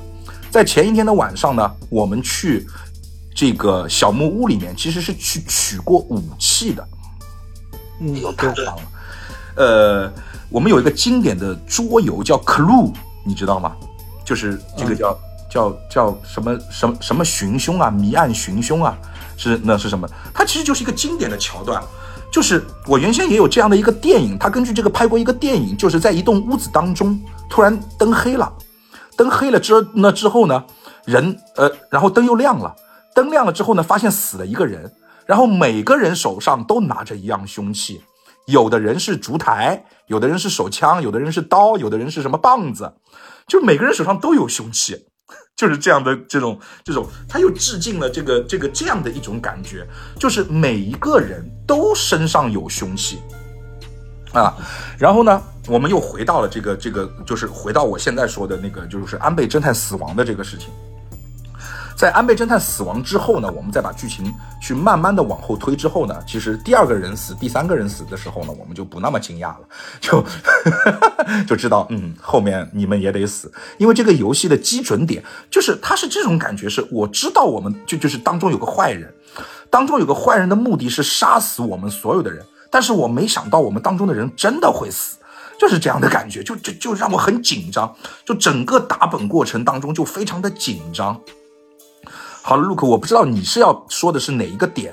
[0.51, 2.67] 在前一天的晚上呢，我们去
[3.35, 6.87] 这个小木屋里面，其实是去取过武器的。
[8.01, 8.83] 嗯，太棒了。
[9.59, 10.11] 呃，
[10.49, 12.93] 我们有一个经典的桌游叫 Clue，
[13.27, 13.77] 你知道吗？
[14.25, 15.19] 就是这个叫
[15.51, 18.97] 叫叫什么什么什么寻凶啊，谜案寻凶啊。
[19.37, 20.09] 是那是什么？
[20.35, 21.81] 它其实就是一个经典的桥段，
[22.33, 27.17] 就是我原先也有这样的一个电影，它根据这个拍过一个电影，就是在一栋屋子当中，
[27.49, 28.53] 突然灯黑了，
[29.17, 30.65] 灯黑了之那之后呢，
[31.05, 32.75] 人呃，然后灯又亮了，
[33.15, 34.93] 灯亮了之后呢，发现死了一个人，
[35.25, 38.01] 然后每个人手上都拿着一样凶器，
[38.49, 42.95] 有的人是烛台，有的人是手枪，有的人是刀，有的人是什么棒子，
[43.47, 45.07] 就每个人手上都有凶器。
[45.55, 49.87] 就是这样的这种这种，他又致敬了这个这个这样的一种感觉，
[50.19, 53.19] 就是每一个人都身上有凶器
[54.33, 54.57] 啊。
[54.97, 60.71] 然后呢，我们又回到了这个这个，就是回到我现在说的那个，就是安倍侦探死亡的这个事情。
[61.99, 69.61] 在安倍侦探死亡之后呢，我们再把剧情去慢慢的往后推之后呢，其实第二个人死、第三个人死的时候呢，我们就不那么惊讶了，
[70.01, 70.25] 就
[71.45, 75.21] 就知道，嗯，后面你们也得死，因为这个游戏的基准点
[75.51, 79.13] 就是它是这种感觉，是我知道我们就就是当中有个坏人，
[79.69, 85.17] 当中有个坏人的目的是杀死我们所有的人，但是我没想到我们当中的人真的会死，
[85.59, 87.93] 就是这样的感觉，就就就让我很紧张，
[88.25, 91.21] 就整个打本过程当中就非常的紧张。
[92.49, 94.91] 好了，陆克，我不知道你是要说的是哪一个点，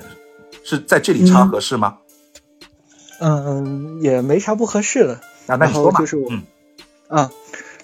[0.62, 1.96] 是在这里插合适吗？
[3.18, 5.18] 嗯，也没啥不合适的。
[5.46, 5.98] 那那你说吧。
[5.98, 6.30] 就是我，
[7.08, 7.30] 啊。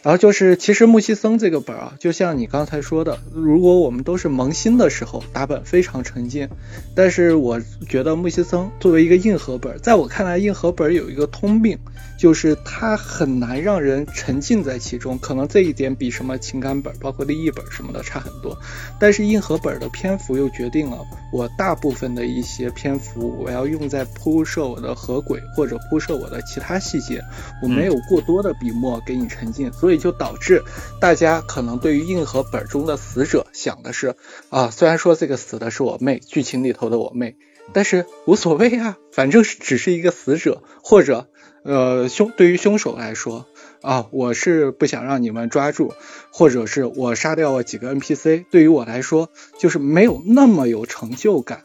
[0.02, 6.50] 然后就是，其实木西森这个本啊，就像你刚才说的，如果我们都是萌新的时候打本非常沉浸，
[6.94, 7.58] 但是我
[7.88, 11.78] 觉得木西森作为一个硬核本，在我看来硬核本有一个通病，
[12.22, 18.56] 就是它很难让人沉浸在其中，可能这一点比什么情感本，包括利益本什么的差很多。
[18.98, 20.98] 但是硬核本的篇幅又决定了
[21.32, 27.22] 我大部分的一些篇幅我要用在铺设我的河轨或者铺设我的其他细节，
[27.62, 29.92] 我没有过多的笔墨给你沉浸，所以。
[29.92, 30.64] 所以就导致
[31.02, 34.16] 大家可能对于硬核本中的死者想的是
[34.48, 37.36] 啊，虽然说这个死的是我妹，剧情里头的我妹，
[37.74, 41.28] 但是无所谓啊，反正是只是一个死者，或者
[41.62, 43.46] 呃凶对于凶手来说
[43.80, 45.92] 啊，我是不想让你们抓住，
[46.30, 51.60] 或者是我杀掉了几个 NPC，对于我来说就是没有那么有成就感。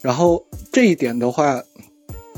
[0.00, 1.62] 然后这一点的话，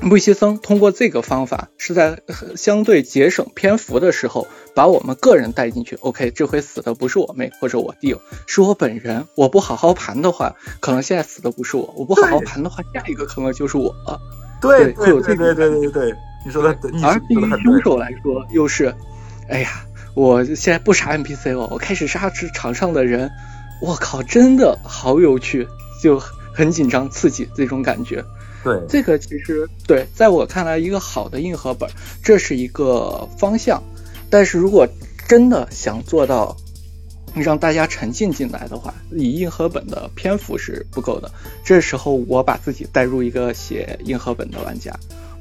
[0.00, 5.96] 木西森通过这个方法，是在呃相对节省篇幅的时候，把我们个人带进去。
[5.96, 9.26] OK，这回死的不是我妹或者我弟，是我本人。
[9.34, 13.94] 我不好好盘的话，可能现在死的不是我；我不好好盘的话，下一个可能就是我。
[14.60, 16.14] 对对会有这对对对对对，
[16.44, 17.82] 你说的你而对于凶。
[17.82, 18.94] 手来说，又是，
[19.48, 19.84] 哎呀，
[20.14, 23.30] 我现在不杀 NPC 了，我开始杀这场上的人，
[23.80, 25.66] 我靠，真的好有趣，
[26.02, 28.24] 就很紧张刺激这种感觉。
[28.64, 31.88] 对这个其实对，在我看来，一个好的硬核本，
[32.22, 33.82] 这是一个方向。
[34.30, 34.86] 但是如果
[35.28, 36.56] 真的想做到
[37.34, 41.30] 让大家沉浸进来的话，以硬核本的篇幅是不够的。
[41.62, 44.92] 这时候我把自己带入一个写硬核本的玩家，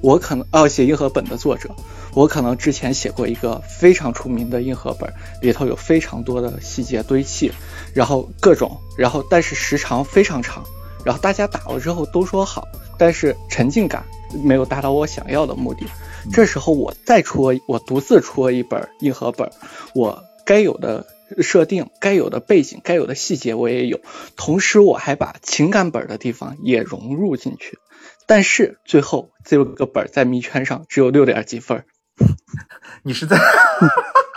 [0.01, 1.69] 我可能哦写硬核本的作者，
[2.13, 7.51] 我可能之前写过一个非常出名的硬核本，里头有非常多的细节堆砌，
[7.93, 10.63] 然后各种，然后但是时长非常长，
[11.03, 12.67] 然后大家打了之后都说好，
[12.97, 14.05] 但是沉浸感
[14.43, 15.85] 没有达到我想要的目的。
[16.31, 19.51] 这时候我再出我独自出了一本硬核本，
[19.95, 21.07] 我该有的
[21.39, 23.99] 设定、该有的背景、该有的细节我也有，
[24.35, 27.79] 同时我还把情感本的地方也融入进去。
[28.27, 31.85] 但是最后这个本在迷圈上只有六点几分儿，
[33.03, 33.37] 你是在，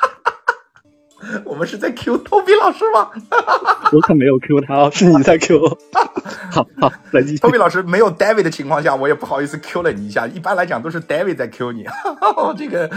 [1.45, 3.11] 我们是在 Q 逗比老师吗？
[3.93, 5.79] 我可没有 Q 他哦，是你在 Q 我。
[6.53, 7.51] 好好，来继续逗。
[7.51, 10.27] 比老师没有 David 的情况下，我也不好意思 Q 了你一下。
[10.27, 11.85] 一般来讲都是 David 在 Q 你，
[12.57, 12.89] 这个，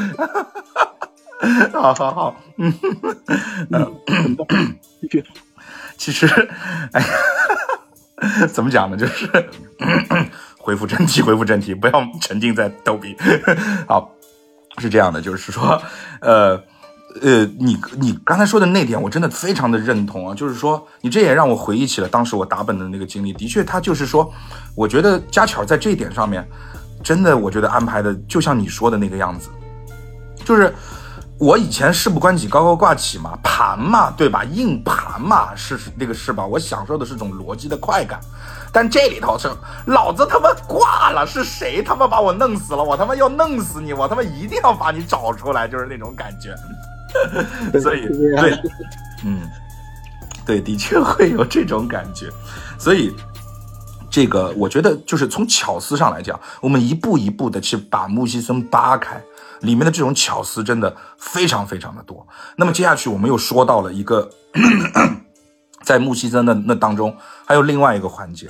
[1.73, 2.71] 好好好，嗯，
[5.01, 5.25] 继续。
[5.97, 6.27] 其实，
[6.93, 8.97] 哎呀，怎么讲呢？
[8.97, 9.27] 就是
[10.63, 13.17] 恢复正题，恢复正题，不要沉浸在逗比。
[13.85, 14.09] 好，
[14.77, 15.81] 是这样的，就是说，
[16.21, 16.59] 呃。
[17.21, 20.33] 呃，你你刚才说的那点，我真的非常的认同啊。
[20.33, 23.31] 就是说，你这也让我回忆起了当时我打本的那个经历。
[23.31, 24.33] 的确，他就是说，
[24.75, 26.43] 我觉得家巧在这一点上面，
[27.03, 29.49] 真的，我觉得安排的就像你说的那个样子，
[30.43, 30.73] 就是
[31.37, 34.43] 我以前事不关己高高挂起嘛，盘嘛，对吧？
[34.45, 36.43] 硬盘嘛，是那个是吧？
[36.43, 38.19] 我享受的是种逻辑的快感，
[38.73, 39.47] 但这里头是
[39.85, 42.83] 老子他妈挂了，是谁他妈把我弄死了？
[42.83, 46.53] 我他妈要弄死你，我他妈一定要把你找出来，就是那种感觉。
[47.79, 48.59] 所以对，
[49.23, 49.41] 嗯，
[50.45, 52.27] 对，的确会有这种感觉，
[52.79, 53.15] 所以。
[54.15, 59.19] 这个我觉得就是从巧思上来讲，我们一步一步的去把木西森扒开，
[59.61, 62.23] 里面的这种巧思真的非常非常的多。
[62.55, 64.29] 那么接下去我们又说到了一个，
[65.81, 68.47] 在木西森的那当中，还有另外一个环节，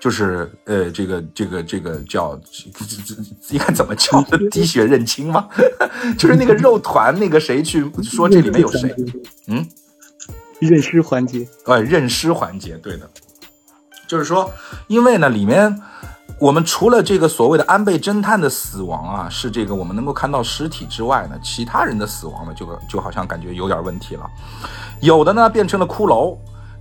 [0.00, 3.22] 就是呃，这个这个这个叫这这这
[3.54, 4.22] 应该怎么叫？
[4.50, 5.48] 滴血认亲吗？
[6.16, 8.94] 就是那个肉团，那个谁去说这里面有谁？
[9.48, 9.66] 嗯，
[10.60, 13.10] 认尸环节，呃，认尸环节，对的，
[14.06, 14.50] 就是说，
[14.86, 15.80] 因为呢，里面
[16.38, 24.24] 我们除了这个所谓的安倍侦探的死亡啊，是这个我们能够看到尸体之外呢，其他人的死亡呢，就就好像感觉有点问题了，
[25.00, 26.36] 有的呢变成了骷髅，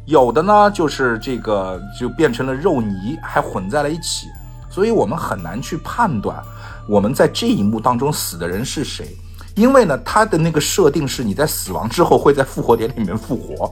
[0.07, 4.27] 有的呢就是这个就变成了肉泥，还混在了一起，
[4.69, 6.41] 所以我们很难去判断
[6.87, 9.17] 我们在这一幕当中死的人是谁。
[9.53, 13.69] 因为呢，它的那个设定是你在死亡之后会在复活点里面复活，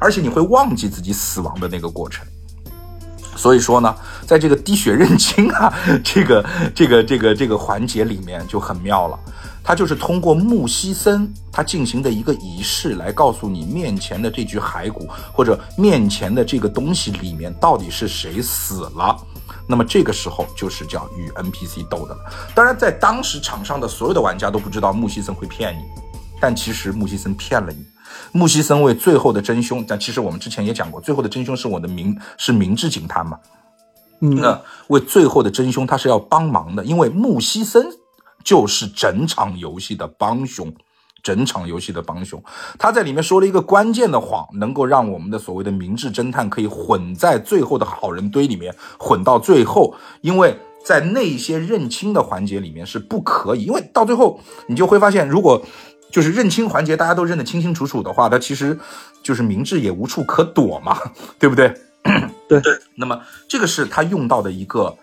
[0.00, 2.26] 而且你会忘记自己死亡的那个过程。
[3.36, 3.94] 所以说呢，
[4.26, 5.72] 在这个滴血认亲啊，
[6.02, 9.18] 这个这个这个这个环节里面就很妙了。
[9.62, 19.16] 他就是通过木西森他进行的一个仪式来告诉你面前的这具骸骨或者面前的这个东西里面到底是谁死了。
[19.66, 22.20] 那么这个时候就是叫与 NPC 斗的了。
[22.54, 25.82] 当然，在当时场上的所有的玩家都不知道木西森会骗你，
[26.40, 27.84] 但其实木西森骗了你。
[28.32, 33.38] 木西森为最后的真凶，但其实我们之前也讲过，最后的真凶是我的明是明智警探嘛。
[34.20, 37.86] 嗯，那为最后的真凶，他是要帮忙的，因为木西森
[38.44, 40.72] 就是整场游戏的帮凶，
[41.22, 42.42] 整场游戏的帮凶。
[42.78, 50.58] 他在里面说了一个关键的谎，能够让我们的所谓的明智侦探可以混在最后的好人堆里面，混到最后，因为。
[50.86, 54.38] 在那些认亲的环节里面是不可以，因为到最后
[54.68, 55.60] 你就会发现，如果
[56.10, 58.78] 就是认清环节大家都认得清清楚楚的话，它其实
[59.22, 60.98] 就是明智也无处可躲嘛，
[61.38, 61.74] 对不对？
[62.48, 62.60] 对。
[62.94, 64.96] 那么这个是他用到的一个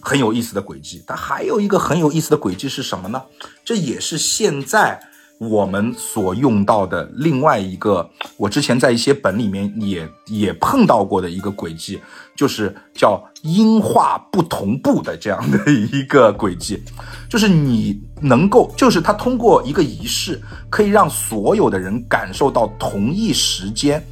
[0.00, 1.04] 很有意思的轨迹。
[1.06, 3.22] 他还有一个很有意思的轨迹是什么呢？
[3.64, 5.00] 这也是现在
[5.38, 8.08] 我们所用到的另外一个，
[8.38, 12.00] 我之前在一些本里面也也碰到过的一个轨迹，
[12.34, 16.82] 就是叫音画不同步的这样的一个轨迹，
[17.28, 24.02] 就是你能够，就是他通过一个仪式，可以让所有的人感受到同一时间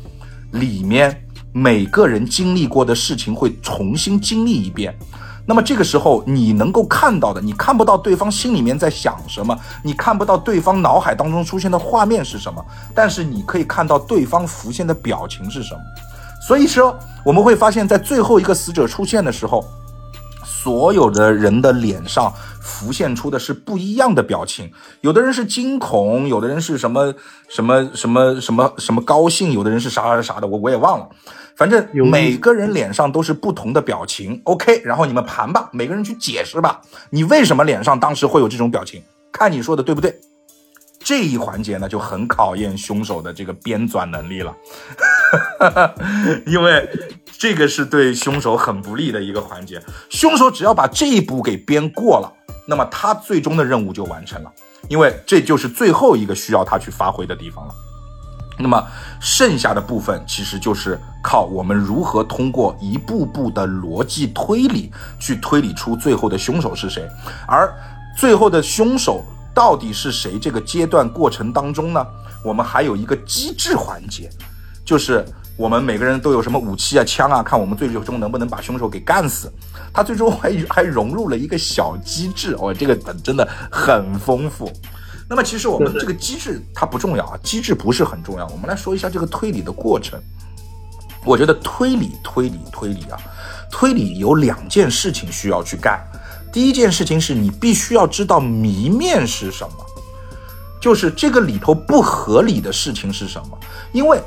[0.53, 4.95] 里面每个人经历过的事情会重新经历一遍。
[5.47, 12.65] 那么这个时候，你能够看到的，你看不到对方心里面在想什么，你看不到对方脑海当中出现的画面是什么，
[12.95, 15.81] 但是你可以看到对方浮现的表情是什么。
[16.47, 19.65] 所以说，我们会发现，在最后一个死者出现的时候，
[20.45, 24.71] 所有的人的脸上浮现出的是不一样的表情。
[25.03, 27.15] 有的人是惊恐，有的人是什么
[27.49, 31.09] 什么什么什么什么高兴，有的人是啥啥啥的，我我也忘了。
[31.57, 34.41] 反正每个人脸上都是不同的表情。
[34.45, 36.81] OK，然后你们盘吧，每个人去解释吧，
[37.11, 39.03] 你为什么脸上当时会有这种表情？
[39.33, 40.21] 看你说的对不对？
[41.01, 44.57] 这一环节呢，就很考验凶手的这个编纂能力了。
[46.47, 46.89] 因为
[47.37, 49.83] 这个是对凶手很不利的一个环节。
[50.09, 52.33] 凶手只要把这一步给编过了，
[52.67, 54.51] 那么他最终的任务就完成了，
[54.89, 57.75] 因为这就是最后一个需要他去发挥的地方了。
[58.59, 58.83] 那么
[59.21, 67.09] 剩下的部分其实就是靠我们如何通过一步步的逻辑推理去推理出最后的凶手是谁，
[67.49, 67.73] 而
[68.17, 70.39] 最后的凶手到底是谁？
[70.39, 72.07] 这个阶段过程当中呢，
[72.45, 74.31] 我们还有一个机制环节，
[74.85, 75.25] 就是
[75.57, 79.53] 我们每个人都有什么武器啊、枪啊，看我们最终能不能把凶手给干死。
[79.93, 84.71] 他最终还 还融入了一个小机制，哦，这个本真的很丰富。
[85.29, 88.47] 那么其实我们这个机制它不重要啊，机制不是很重要。
[88.49, 90.21] 我们来说一下这个推理的过程。
[91.25, 93.19] 我觉得推理、推理、推理啊，
[93.71, 95.99] 推理有两件事情需要去干。
[96.53, 99.75] 第一件事情是你必须要知道谜面是什么，
[100.81, 103.59] 就是这个里头不合理的事情是什么，
[103.93, 104.21] 因为。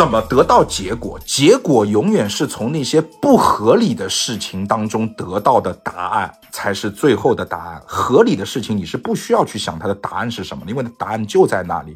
[0.00, 1.20] 怎么得到结果？
[1.26, 7.82] 结果永远是从那些不合理的事情当中得到的答案才是最后的答案。
[7.84, 11.94] 合理的事情你是不需要去想它的答案是什么，因为答案就在那里，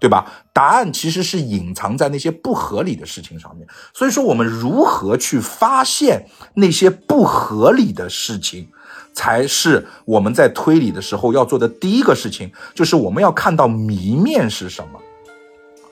[0.00, 0.32] 对吧？
[0.54, 3.68] 答案其实是隐藏在那些不合理的事情上面。
[3.92, 8.66] 所以说，我们如何去发现那些不合理的事情，
[9.12, 14.98] 才是我们在推理的时候要做的第一个事情，就是我们要看到谜面是什么。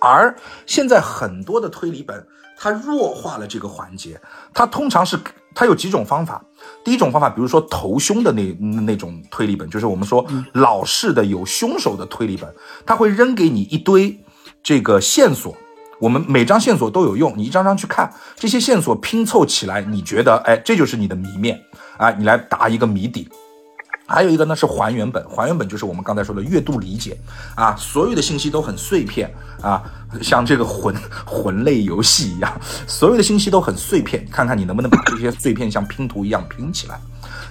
[0.00, 0.34] 而
[0.66, 2.26] 现在很多的推理本，
[2.56, 4.20] 它弱化了这个环节。
[4.54, 5.18] 它通常是
[5.54, 6.42] 它有几种方法。
[6.84, 12.52] 第一种方法，比如说头凶的那那种推理本，就是我们说老式的有凶手的推理本，
[12.84, 14.18] 它会扔给你一堆
[14.62, 15.54] 这个线索。
[15.98, 21.60] 我们每张线索都有用，你一张张去看这些线索拼凑起来，你觉得哎，这就是你的谜面
[21.98, 23.28] 啊，你来答一个谜底。
[24.12, 27.16] 还有一个呢是还原本，还原本就是我们刚才说的阅读理解
[27.54, 29.32] 啊，所有的信息都很碎片
[29.62, 29.80] 啊，
[30.20, 30.92] 像这个魂
[31.24, 32.52] 魂类游戏一样，
[32.88, 36.98] 所有的信息都很碎片，看看你能不能把这些碎片像拼图一样拼起来。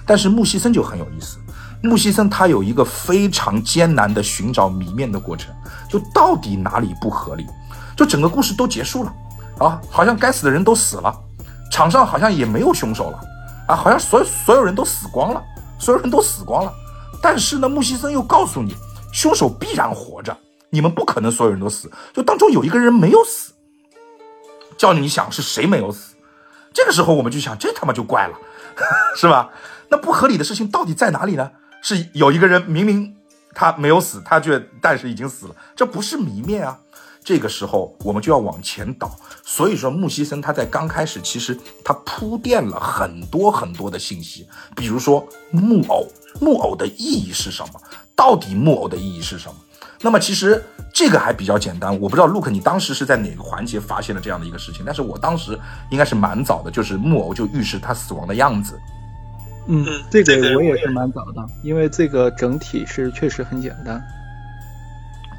[0.04, 1.38] 但是木西森就很有意思，
[1.82, 5.54] 木西森他有一个非常艰难的寻找谜面的过程，
[5.88, 7.46] 就到底哪里不合理，
[7.96, 9.12] 就整个故事都结束了
[9.58, 11.18] 啊，好像该死的人都死了，
[11.72, 13.18] 场上好像也没有凶手了
[13.68, 15.42] 啊，好像所有所有人都死光了。
[15.80, 16.72] 所有人都死光了，
[17.20, 18.76] 但是呢，木西森又告诉你，
[19.12, 20.36] 凶手必然活着，
[20.68, 23.52] 你们不可能所有人都死，就当中有一个人没有死，
[24.76, 26.14] 叫你想是谁没有死？
[26.72, 28.38] 这个时候我们就想，这他妈就怪了，
[29.16, 29.50] 是吧？
[29.88, 31.50] 那不合理的事情到底在哪里呢？
[31.82, 33.16] 是有一个人明明
[33.54, 36.78] 他没有死，他却但是已经死了，这不是谜面啊。
[37.22, 39.10] 这个时候我们就要往前倒，
[39.44, 46.06] 所以说木西森他在刚开始其实他铺垫了很多很多的信息，比如说木偶，
[46.40, 47.80] 木偶的意义是什么？
[48.16, 49.54] 到底木偶的意义是什么？
[50.02, 50.62] 那么其实
[50.94, 55.58] 这个还比较简单，我不知道 Look 你当时是在哪个环节发现了这样的一个事情，但是我当时
[55.90, 58.80] 应该是蛮早的，就是木偶就预示他死亡的样子。
[59.66, 64.02] 嗯，这个我也是蛮早的，因为这个整体是确实很简单。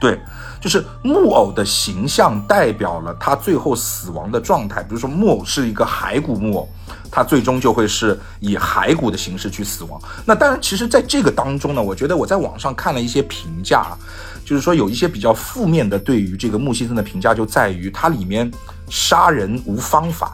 [0.02, 0.20] 对，
[0.60, 4.82] 就是木偶的形象代表了他最后死亡的状态。
[4.82, 6.70] 比如说木偶是一个骸骨木偶，
[7.12, 10.02] 他最终就会是以骸骨的形式去死亡。
[10.26, 13.96] 那当然，其实在这个当中呢，我觉得我在网上看了一些评价，
[14.44, 18.52] 就是说有一些比较负面的对于这个木西森的评价，就在于它里面
[18.90, 20.34] 杀人无方法，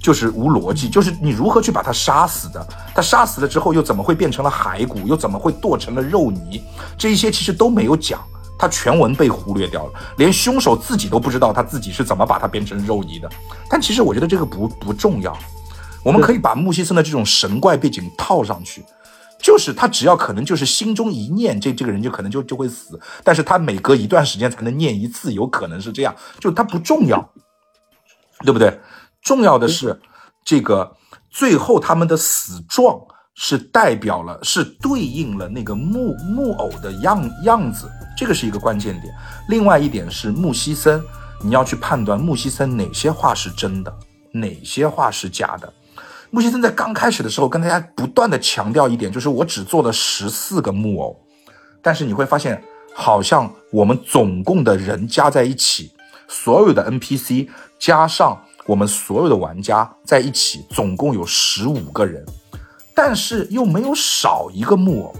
[0.00, 6.62] 就是无逻辑，就是你如何去把他杀死的，他杀死了之后又怎么会变成了骸骨，又怎么会剁成了肉泥，
[6.96, 8.20] 这一些其实都没有讲。
[8.62, 13.28] 他全文被忽略掉了，连凶手自己都不知道他自己是怎么把它变成肉泥的。
[13.68, 15.36] 但其实我觉得这个不不重要，
[16.04, 18.84] 我们可以把木西森的这种神怪背景套上去，
[19.36, 27.32] 就是他只要可能就是心中一念，这这个人就可能就就会死，但是他每隔一段时间才能念一次，有可能是这样，就他不重要，
[28.44, 28.78] 对不对？
[29.22, 30.00] 重要的是
[30.44, 30.94] 这个
[31.28, 33.00] 最后他们的死状。
[33.34, 39.12] 是代表了，是对应了那个木木偶的样样子，这个是一个关键点。
[39.48, 41.02] 另外一点是木西森，
[41.42, 43.94] 你要去判断木西森哪些话是真的，
[44.32, 45.72] 哪些话是假的。
[46.30, 51.20] 木西森在刚开始的时候跟大家不断的强调一点，就是我只做了十四个木偶，
[51.82, 52.62] 但是你会发现，
[52.94, 55.90] 好像我们总共的人加在一起，
[56.28, 62.24] 所有的 NPC 加上我们所有的玩家在一起，总共有十五个人，
[62.94, 65.14] 但是又没有少一个木偶。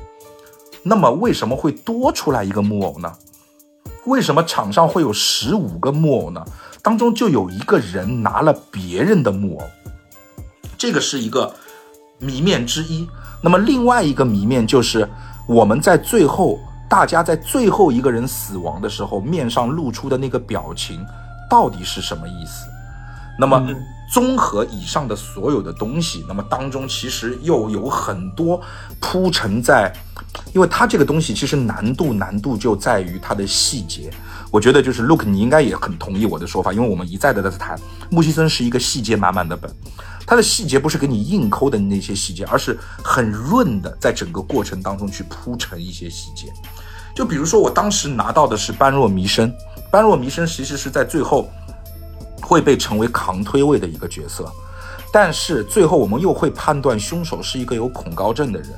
[0.82, 3.12] 那么为什么会多出来一个木偶呢？
[4.06, 6.44] 为什么场上会有十五个木偶呢？
[6.82, 9.64] 当中就有一个人拿了别人的木偶，
[10.76, 11.54] 这个是一个
[12.18, 13.08] 谜面之一。
[13.40, 15.08] 那么另外一个谜面就是
[15.46, 16.58] 我们在最后，
[16.88, 21.06] 大家在最后一个人死亡的时候，面上露出的那个表情
[21.48, 22.66] 到底是什么意思？
[23.38, 23.64] 那么
[24.12, 28.60] 综合以上的所有的东西，那么当中其实又有很多
[29.00, 29.90] 铺陈在。
[30.54, 34.10] 因为它这个东西其实难度难度就在于它的细节，
[34.50, 37.78] 我觉得就是 Look，你应该也很同意我的说法，因为我们一再的在谈
[38.10, 39.70] 木西森是一个细节满满的本，
[40.26, 46.50] 它的细节不是给你硬抠的那些细节，而是很润的，在整个过程当中去铺陈一些细节。
[47.14, 49.52] 就比如说我当时拿到的是般若弥生，
[49.90, 51.50] 般若弥生其实是在最后
[52.42, 54.50] 会被成为扛推位的一个角色，
[55.12, 58.70] 但是最后我们又会判断凶手是一个有恐高症的人。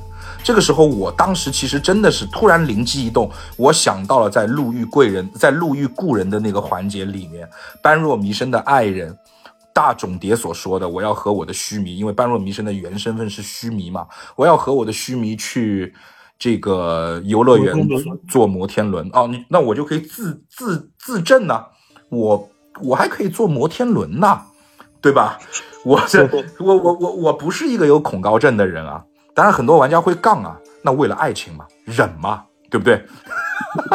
[0.43, 7.49] 这个时候，我当时其实真的是突然灵机一动，我想到了在路遇贵人，在路遇故人的那个环节里面，
[7.81, 9.17] 般若弥生的爱人
[9.73, 15.93] 大冢蝶所说的：“我要和我的须弥，因为般若弥生的原身份是须弥嘛，我要和我的须弥去
[16.37, 17.75] 这个游乐园
[18.27, 19.09] 坐摩天轮。
[19.13, 21.65] 哦，那我就可以自自自证呢，
[22.09, 22.49] 我
[22.81, 24.41] 我还可以坐摩天轮呢，
[25.01, 25.39] 对吧？
[25.85, 26.27] 我这
[26.59, 29.03] 我我我我不是一个有恐高症的人啊。”
[29.35, 33.05] 当然，很多玩家会杠啊，那为了爱情嘛，忍嘛，对不对？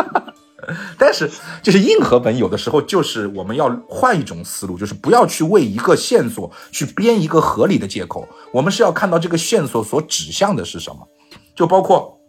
[0.99, 1.29] 但是，
[1.63, 11.09] 就是硬核本有的时候就是我们要换一种思路，就是不要去为一个线索去编一个合理的借口，我们是要看到这个线索所指向的是什么，
[11.57, 12.21] 就包括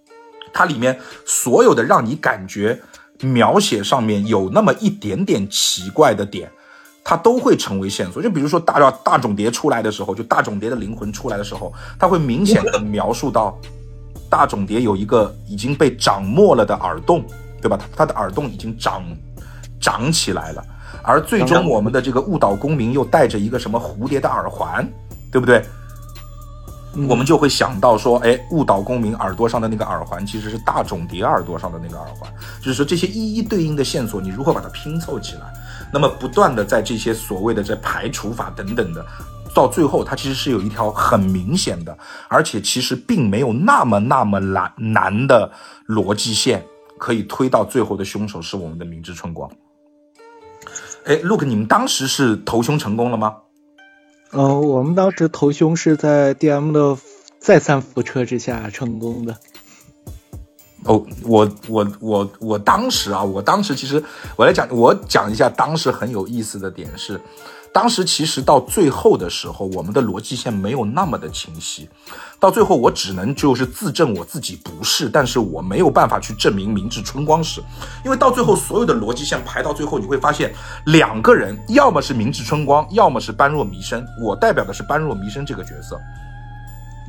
[0.54, 2.82] 它里面所有的让你感觉
[3.22, 6.52] 描写上面有那么一点点奇怪的点。
[7.04, 13.58] 它都会成为线索，就比如说大大大种蝶出来的时候，就大种蝶的灵魂出来的时候，它会明显的描述到
[14.30, 17.26] 大种蝶有一个已经被长没了的耳洞，
[17.60, 17.80] 对吧？
[17.96, 19.04] 它的耳洞已经长
[19.80, 20.64] 长起来了，
[21.02, 24.88] 而最终我们的这个误导公民又戴着一个什么蝴蝶的耳环，
[25.32, 25.66] 对不对？
[27.08, 32.30] 我们就会想到说，哎，误导公民耳朵上的那个耳环其实是大种蝶耳朵上的那个耳环，
[32.60, 35.54] 就是说这些一一对应的线索，你如何把它拼凑起来？
[35.94, 39.06] 那么不断的在这些所谓的这排除法等等的，
[39.56, 45.50] 到最后它其实是有一条很明显的，而且其实并没有那么那么难难的
[45.88, 46.62] 逻辑线，
[46.98, 49.50] 可以推到最后的凶手是我们的明智春光。
[51.06, 53.38] 哎，Look，你们当时是投凶成功了吗？
[54.34, 56.98] 嗯，我们当时投凶是在 DM 的
[57.40, 59.38] 再三扶车之下成功的。
[60.86, 64.04] 哦，我我我我当时啊，我当时其实
[64.36, 67.22] 我来讲，我讲一下当时很有意思的点是，
[67.74, 71.90] 当时其实到最后的时候，我们的逻辑线没有那么的清晰，
[72.40, 77.62] 到最后我只能就是自证我自己不是，但是我没有办法去证明明治春光是，
[78.04, 80.54] 因为到最后所有的逻辑线排到最后，你会发现
[80.88, 86.00] 两个人要么是明治春光，要么是般若弥生，我代表的是般若弥生这个角色，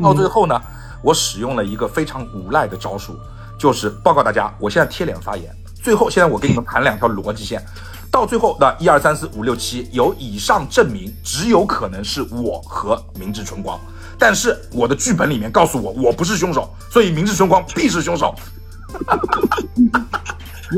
[0.03, 0.61] 到最后呢，
[1.03, 3.17] 我使用了一个非常无赖的招数。
[3.59, 5.55] 就是报告大家，我现在贴脸发言。
[5.85, 7.65] 最后，现在我给你们盘两条逻辑线，
[8.13, 13.81] 到最后的一二三四五六七，有以上证明，只有可能是我和明治春光。
[14.19, 18.35] 但是我的剧本里面告诉我，我不是凶手，所以明治春光必是凶手。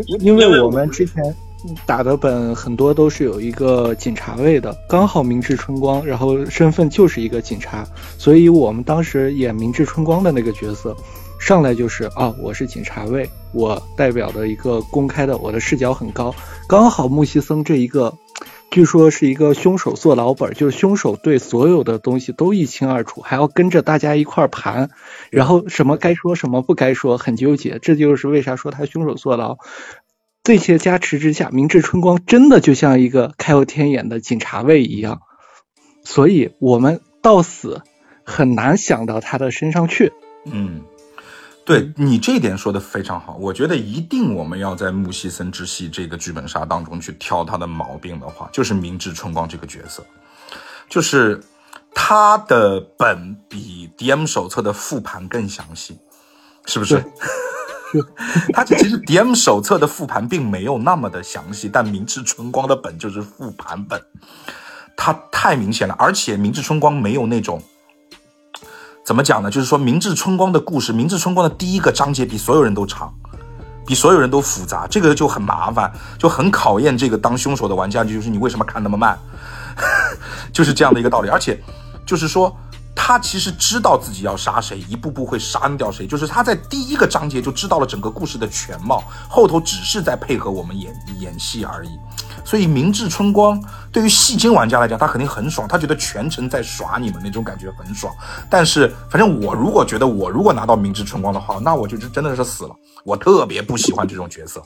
[0.07, 1.35] 因因为我们之前
[1.85, 7.85] 打的本很多都是有一个警察位的，刚好明治春光，然后身份就是一个警察，
[8.17, 10.97] 所以我们当时演明治春光的那个角色。
[11.45, 16.35] 上来就是啊，我是警察卫，我代表的一个公开的，我的视角很高。
[16.67, 18.17] 刚好木西森这一个，
[18.71, 24.89] 据说是一个凶手做老本，就是凶手对所有的东西都一清二楚，还要跟着大家一块盘，
[25.31, 27.79] 然后什么该说什么不该说，很纠结。
[27.79, 29.59] 这就是为啥说他凶手坐牢。
[30.45, 35.21] 这些加持之下，明治春光真的就像一个开后天眼的警察卫一样，
[36.05, 37.83] 所以我们到死
[38.25, 40.11] 很难想到他的身上去。
[40.47, 40.81] 嗯。
[41.65, 50.05] 对你这一点说的非常好，我觉得一定我们要在木西森之系这个剧本杀当中去挑他的毛病的话，就是明治春光这个角色，
[50.89, 51.43] 就是
[51.95, 55.97] 他的本比 DM 手册的复盘更详细，
[56.67, 57.03] 是不是？
[58.53, 64.03] 他这其实 DM 手册的复盘并没有那么的详细，但明治春光的本就是复盘本，
[64.97, 67.63] 他太明显了，而且明治春光没有那种
[69.05, 69.51] 怎么讲呢？
[69.51, 73.13] 就是说明治春光的故事，明治春光的第一个章节比所有人都长，
[73.87, 79.19] 比所有人都复杂，这个就很麻烦，就很考验这个当凶手的玩家，就是你为什么看那么慢，
[80.51, 81.29] 就是这样的一个道理。
[81.29, 81.63] 而且，
[82.07, 82.57] 就是说
[82.97, 90.91] 他其实知道自己要杀谁，一步步会杀掉谁，就是他在第一个章节就知道了整个故事的全貌，后头只是在配合我们演
[91.21, 91.91] 演戏而已。
[92.45, 93.61] 所以明治春光
[93.91, 98.15] 对于戏精玩家来讲，他肯定很爽，他觉得全程在耍你们那种感觉很爽。
[98.51, 102.77] 但是反正我如果觉得我如果拿到明治春光的话，那我就真的是死了。
[103.03, 104.63] 我特别不喜欢这种角色，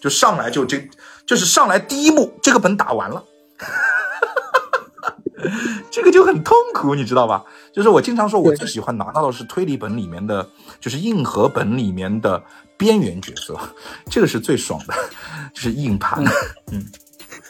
[0.00, 0.88] 就上来就这
[1.26, 3.22] 就是上来第一幕这个本打完了，
[5.90, 7.44] 这个就很痛苦，你知道吧？
[7.72, 10.48] 就是我经常说我最喜欢拿到的是推理本里面的，
[10.80, 12.42] 就是硬核本里面的
[12.76, 13.58] 边缘角色，
[14.10, 14.94] 这个是最爽的，
[15.52, 16.24] 就是硬盘，
[16.72, 16.84] 嗯。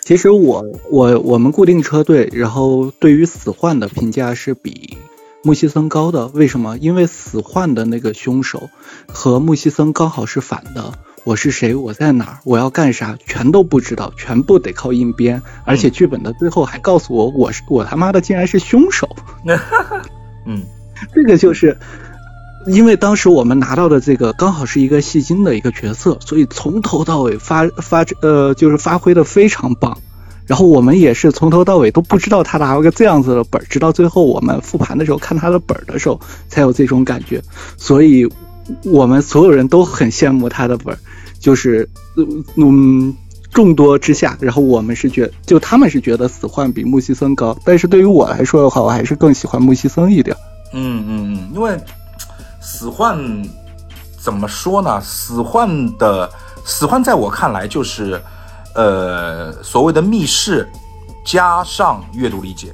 [0.06, 4.96] 其实我我我们固定车队，然后对于死幻的评价是比
[5.42, 6.28] 木西森高的。
[6.28, 6.78] 为什么？
[6.78, 8.70] 因为死幻的那个凶手
[9.08, 10.92] 和木西森刚好是反的。
[11.24, 11.74] 我是谁？
[11.74, 12.38] 我在哪儿？
[12.44, 13.18] 我要干啥？
[13.26, 15.42] 全都不知道，全部得靠硬编。
[15.64, 19.08] 而且剧本的最后还告诉我，我是我他妈的竟然是凶手。
[20.44, 20.62] 嗯，
[21.12, 21.76] 这个就是。
[22.66, 29.96] 因为当时我们拿到的这个刚好是一个戏精的一个角色，所以从头到尾发发呃就是发挥的非常棒。
[30.46, 37.42] 然后我们也是从头到尾都不知道他拿了个这样子的本直到最后我们复盘的时候看他的本的时候才有这种感觉。
[37.76, 38.28] 所以
[38.84, 40.96] 我们所有人都很羡慕他的本
[41.40, 41.88] 就是
[42.56, 43.14] 嗯
[43.52, 50.36] 众多之下，然后我们是觉就他们是觉得死幻比木西森高，但是对于我来说的话，我还是更喜欢木西森一点。
[50.72, 51.76] 嗯嗯嗯，因为。
[52.66, 53.16] 死幻
[54.20, 55.00] 怎么说呢？
[55.00, 56.28] 死幻的
[56.64, 58.20] 死幻，在我看来就是，
[58.74, 60.68] 呃，所谓的密室
[61.24, 62.72] 加上阅读理解。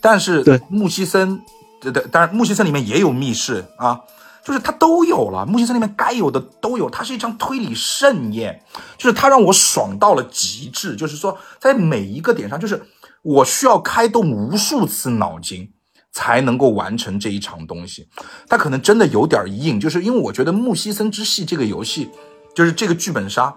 [0.00, 1.40] 但是木西森，
[1.80, 4.00] 对对，当然木西森里面也有密室啊，
[4.44, 5.46] 就是它都有了。
[5.46, 8.60] 木西森里面该有的都有，它是一场推理盛宴，
[8.98, 10.96] 就是它让我爽到了极致。
[10.96, 12.82] 就是说，在每一个点上，就是
[13.22, 15.70] 我需要开动无数次脑筋。
[16.12, 18.06] 才能够完成这一场东西，
[18.46, 22.10] 它可能真的有点硬，就是因为我觉得《木西森之戏》这个游戏，
[22.54, 23.54] 就是这个剧本杀，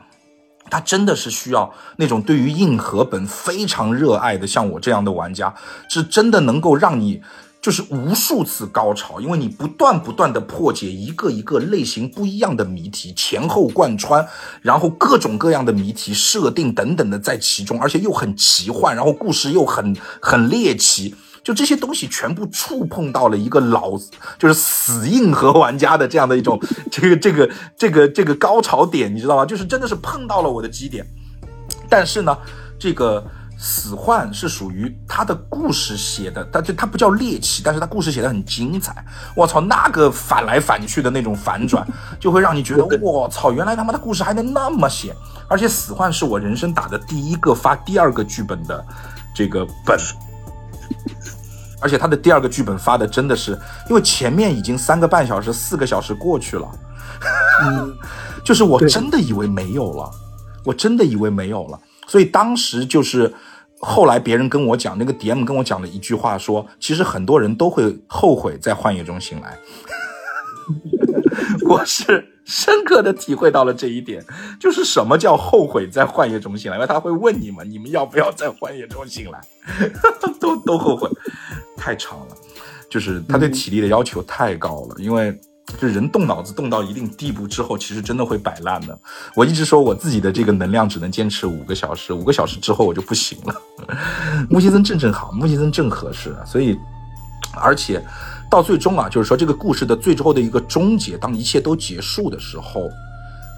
[0.70, 5.54] 它真的是需要那种对于硬核本非常热爱的，像我这样的玩家，
[5.90, 7.22] 是真的能够让你
[7.62, 14.26] 就是无数次高潮，因为你不断不断的破解一个一个类型不一样的谜题，前后贯穿，
[14.62, 21.14] 然后各种各样的谜题设定等等的在其中，而且又很奇幻，然后故事又很很猎奇。
[21.46, 23.92] 就这些东西全部触碰到了一个老，
[24.40, 26.60] 就是死硬核玩家的这样的一种
[26.92, 29.46] 这个这个这个这个高潮点，你知道吗？
[29.46, 31.06] 就是真的是碰到了我的基点。
[31.88, 32.36] 但是呢，
[32.80, 33.24] 这个
[33.60, 39.06] 死幻是属于他的故事写的，他就他不叫猎奇，但是他故事写的很精彩。
[39.36, 41.88] 我操，那个反来反去的那种反转，
[42.20, 45.16] 就会让你觉得我操，原来他妈的故事还能那么写。
[45.48, 48.84] 而且死幻是我人生打的第一个发第二个剧本的
[49.36, 49.96] 这个本。
[51.82, 53.52] 而且他的第二个剧本发的真的是，
[53.90, 56.68] 因为前面已经三个半小时、四个小时过去了，
[57.64, 57.98] 嗯
[58.44, 60.10] 就是我真的以为没有了，
[60.64, 61.80] 我真的以为没有了。
[62.08, 63.34] 所以当时就是
[63.80, 69.58] 后来别人跟我讲，那个 DM 跟我讲了一句话，说其实很多人都会后悔在幻夜中醒来。
[71.68, 72.32] 我是。
[72.46, 74.24] 深刻的体会到了这一点，
[74.60, 79.42] 就是什么叫后悔在幻夜中醒来，因为他会问你们，你们要不要在幻夜中醒来，
[80.40, 81.10] 都都后悔，
[81.86, 82.36] 太长了，
[82.90, 85.40] 就是他对体力的要求太高了，因为
[85.80, 89.00] 就人动脑子动到一定地步之后，其实真的会摆烂的。
[89.36, 93.62] 我一直说我自己的这个能量只能坚持五个小时，五个小时之后我就不行了。
[94.50, 96.76] 木西森正正好，木西森正合适，所以
[97.56, 98.04] 而且。
[98.48, 102.88] 到最终啊，就是说这个故事的最后的一个终结，当一切都结束的时候，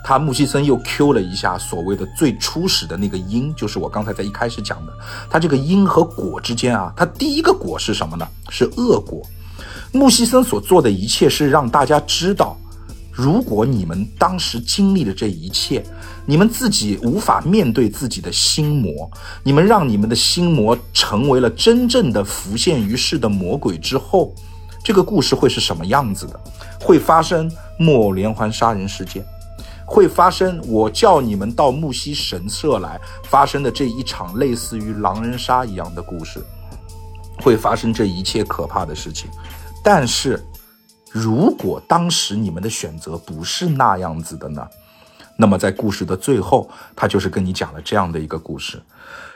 [0.07, 4.93] 他木西森又 Q 了一下所谓的最初始的那个因，就是我刚才在一开始讲的，
[5.29, 8.25] 他这个因和果之间啊，他第一个果是什么呢？
[8.47, 9.21] 是恶果。
[9.91, 12.55] 木西森所做的一切是让大家知道，
[13.11, 15.83] 如果你们当时经历了这一切，
[16.25, 19.11] 你们自己无法面对自己的心魔，
[19.43, 24.33] 你们让你们的心魔成为了真正的浮现于世的魔鬼之后。
[24.81, 26.39] 这个故事会是什么样子的？
[26.79, 29.21] 会发生木偶连环杀人事件，
[29.89, 36.43] 会发生我叫你们到木西神社来发生的这一场类似于狼人杀一样的故事，
[37.41, 39.29] 会发生这一切可怕的事情。
[39.81, 40.45] 但是，
[41.09, 44.67] 如果当时你们的选择不是那样子的呢？
[45.37, 48.83] 那么在故事的最后，他就是跟你讲了这样的一个故事：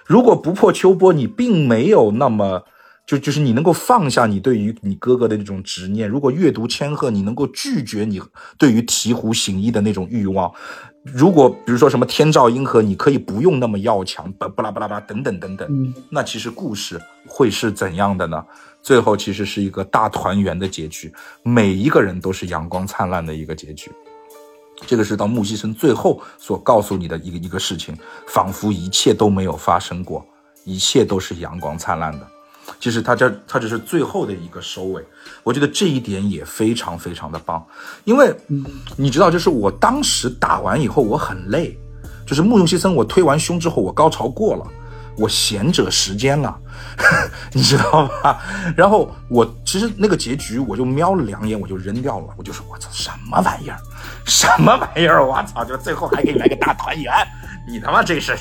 [0.05, 2.63] 如果不破秋波，你并没有那么。
[3.11, 6.07] 就就是你能够放下你对于你哥哥的那种执念。
[6.07, 8.21] 如果阅读千鹤，你能够拒绝你
[8.57, 10.49] 对于醍醐行医的那种欲望。
[11.03, 15.67] 如果比如说什么天照阴河，你可以不用那么要强，巴巴拉巴拉巴拉等等等等。
[15.69, 16.97] 嗯那其实故事
[17.27, 18.41] 会是怎样的呢？
[18.81, 21.13] 最后其实是一个大团圆的结局，
[21.43, 23.91] 每一个人都是阳光灿烂的一个结局。
[24.87, 27.93] 这个是到木西生最后所告诉你的一个一个事情，
[28.27, 30.25] 仿佛一切都没有发生过，
[30.63, 32.25] 一切都是阳光灿烂的。
[32.79, 35.03] 其实他这他只是最后的一个收尾，
[35.43, 37.65] 我觉得这一点也非常非常的棒，
[38.05, 38.35] 因为
[38.95, 41.77] 你知道，就是我当时打完以后我很累，
[42.25, 44.65] 就是慕容西森我推完胸之后我高潮过了，
[45.17, 46.57] 我贤者时间了，
[47.53, 48.41] 你知道吧？
[48.75, 53.77] 然后我其实那个结局我就瞄了两眼我就扔掉了，我就说我操什么玩意儿，
[54.25, 55.63] 什么玩意儿，我操！
[55.65, 57.13] 就最后还给你来个大团圆，
[57.67, 58.35] 你他妈这是，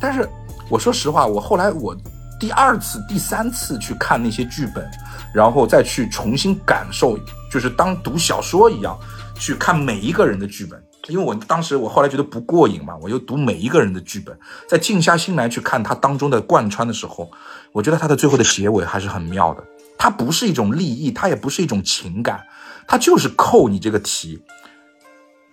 [0.00, 0.28] 但是
[0.68, 1.94] 我说实话，我后来我
[2.42, 4.84] 第二次、第三次去看那些剧本，
[5.32, 7.16] 然后再去重新感受，
[7.48, 8.98] 就是当读小说一样
[9.36, 10.82] 去看每一个人的剧本。
[11.06, 14.36] 因为我当时我后来觉得不过瘾嘛，我就读每一个人的剧本，
[14.68, 17.30] 再静下心来去看它当中的贯穿的时候，
[17.70, 19.62] 我觉得它的最后的结尾还是很妙的。
[19.96, 22.44] 它不是一种利益，它也不是一种情感，
[22.88, 24.42] 它就是扣你这个题。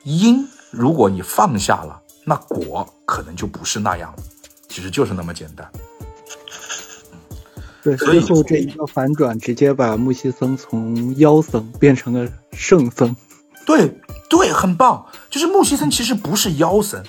[0.03, 4.24] 因如果你放下了，那果可能就不是那样了，
[4.68, 5.72] 其实就是那么简单。
[7.82, 13.16] 对，所以最后这一个反转，直接把木西僧从妖僧变成了圣僧。
[13.66, 13.98] 对
[14.30, 15.06] 对，很棒。
[15.30, 17.02] 就是木西森其实不是妖僧，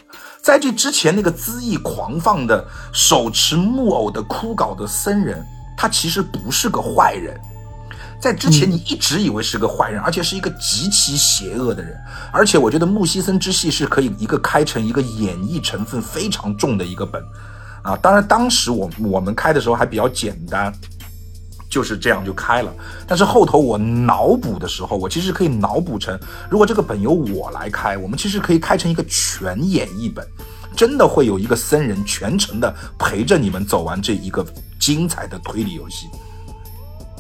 [0.43, 5.45] 在这之前那个恣意狂放的手持木偶的枯槁的僧人，
[5.77, 7.39] 他其实不是个坏人。
[8.21, 11.97] 在之前，你一直以为是个坏人，而且是一个极其邪恶的人。
[12.31, 17.23] 而且，我觉得木西森之戏是可以一个开成一个演绎成分非常重的一个本，
[17.83, 20.73] 啊，当然当时我我们开的时候还比较简单，
[21.69, 22.73] 就是这样就开了。
[23.07, 26.19] 但是后头我脑补的时候，我其实可以脑补成，
[26.51, 30.27] 如果这个本由我来开，我们其实可以开成一个全演绎本，
[30.77, 34.45] 真的会有一个僧人全程的陪着你们走完这一个
[34.79, 36.07] 精彩的推理游戏。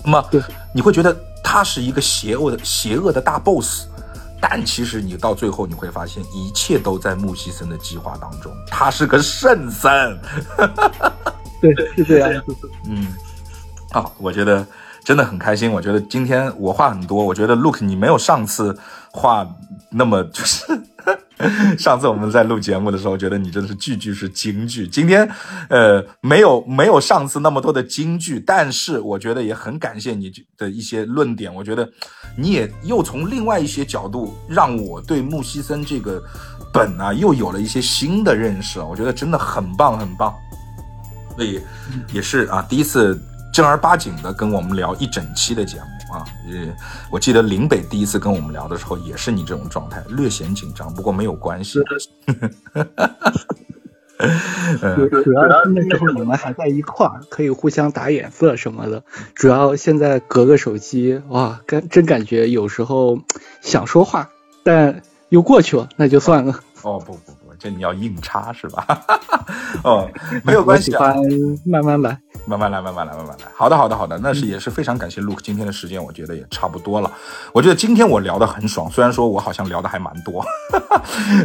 [0.04, 0.42] 那么对，
[0.74, 3.86] 你会觉得他是一个邪恶的邪恶的大 boss，
[4.40, 10.18] 但其实你到最后你会发现，一切都在穆西森的计划当中，他是个圣僧。
[11.60, 12.56] 对，是这样子。
[12.86, 13.08] 嗯，
[13.90, 14.66] 啊，我觉得
[15.04, 15.70] 真的很开心。
[15.70, 18.76] 我觉得今天我话很多，我觉得 Look 你没有上次
[19.10, 19.46] 话
[19.90, 20.64] 那么就是。
[21.78, 24.86] 上次我们在录节目的时候，觉得你真的是句句是金句。
[24.86, 25.28] 今天，
[25.68, 31.52] 呃，没有没有上次那么多的金句，但是我觉得也很感谢你的一些论点。
[31.54, 31.88] 我觉得
[32.36, 36.22] 你也又从另外一些角度，让我对木西森这个
[36.72, 38.80] 本啊，又有了一些新的认识。
[38.80, 40.34] 我觉得真的很棒，很棒。
[41.36, 41.60] 所以
[42.12, 43.18] 也是啊，第一次
[43.52, 46.24] 正儿八经的跟我们聊一整期的节目啊。
[46.48, 46.74] 呃，
[47.10, 51.78] 我记得林北第一次跟我们聊的时候，也是你这种状态，略显紧张，不过没有关系。
[54.20, 59.02] 主主要是那时候你们还在一块儿，可以互相打眼色什么的。
[59.34, 63.18] 主要现在隔个手机，哇，感真感觉有时候
[63.62, 64.28] 想说话，
[64.62, 66.60] 但又过去了，那就算了。
[66.82, 68.84] 哦不不不，这你要硬插是吧？
[69.84, 70.10] 哦，
[70.42, 71.14] 没有关系、啊，
[71.64, 72.18] 慢慢来。
[72.46, 73.44] 慢慢来，慢慢来，慢慢来。
[73.54, 77.12] 好的，好的，好的，那是也是非常感谢 Luke 今天的时间，我觉得也差不多了。
[77.52, 80.42] 我觉得今天我聊得很爽，虽然说我好像聊的还蛮多，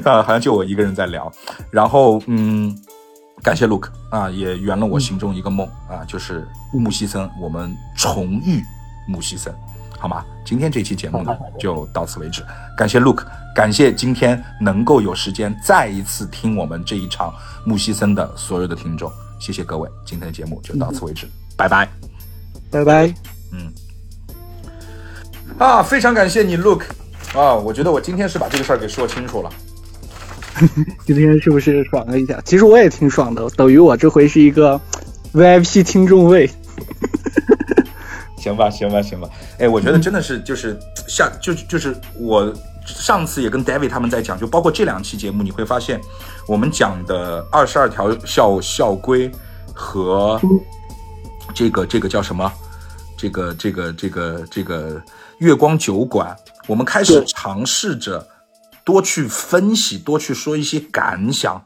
[0.05, 1.29] 呃， 好像就我一个人在聊。
[1.69, 2.73] 然后，嗯，
[3.43, 8.63] 感谢 Look 啊，也圆了我心中一个梦啊，就是木西森，我们重遇
[9.05, 9.53] 木西森，
[10.05, 10.23] 好吗？
[10.45, 12.43] 今天这期节目呢就到此为止，
[12.77, 13.25] 感谢 Look，
[13.55, 17.33] 感谢今天能够有时间再一次听我们这一场
[17.65, 19.11] 木西森的所有的听众。
[19.39, 21.25] 谢谢各位，今天的节目就到此为止，
[21.57, 21.89] 拜拜，
[22.69, 23.11] 拜拜。
[23.51, 23.73] 嗯，
[25.57, 26.83] 啊，非常感谢你，Look，
[27.33, 29.49] 啊，我觉得我今天是把这个事儿给说清楚了。
[31.03, 32.39] 今天是不是爽了一下？
[32.45, 34.79] 其实我也挺爽的，等于我这回是一个
[35.33, 36.47] VIP 听众位。
[38.45, 39.27] 行吧，行吧，行吧。
[39.57, 40.77] 哎，我觉得真的是就是
[41.07, 42.53] 下就就是我
[42.85, 45.99] 上次也跟 David 他们在讲，就包括这两期节目，你会发现
[46.47, 49.31] 我们讲的二十二条校校规
[49.73, 50.39] 和
[51.55, 52.51] 这个这个叫什么？
[53.17, 55.01] 这个这个这个这个
[55.39, 56.35] 月光酒馆，
[56.67, 58.27] 我们开始尝试着
[58.83, 61.59] 多去分析，多去说一些感想。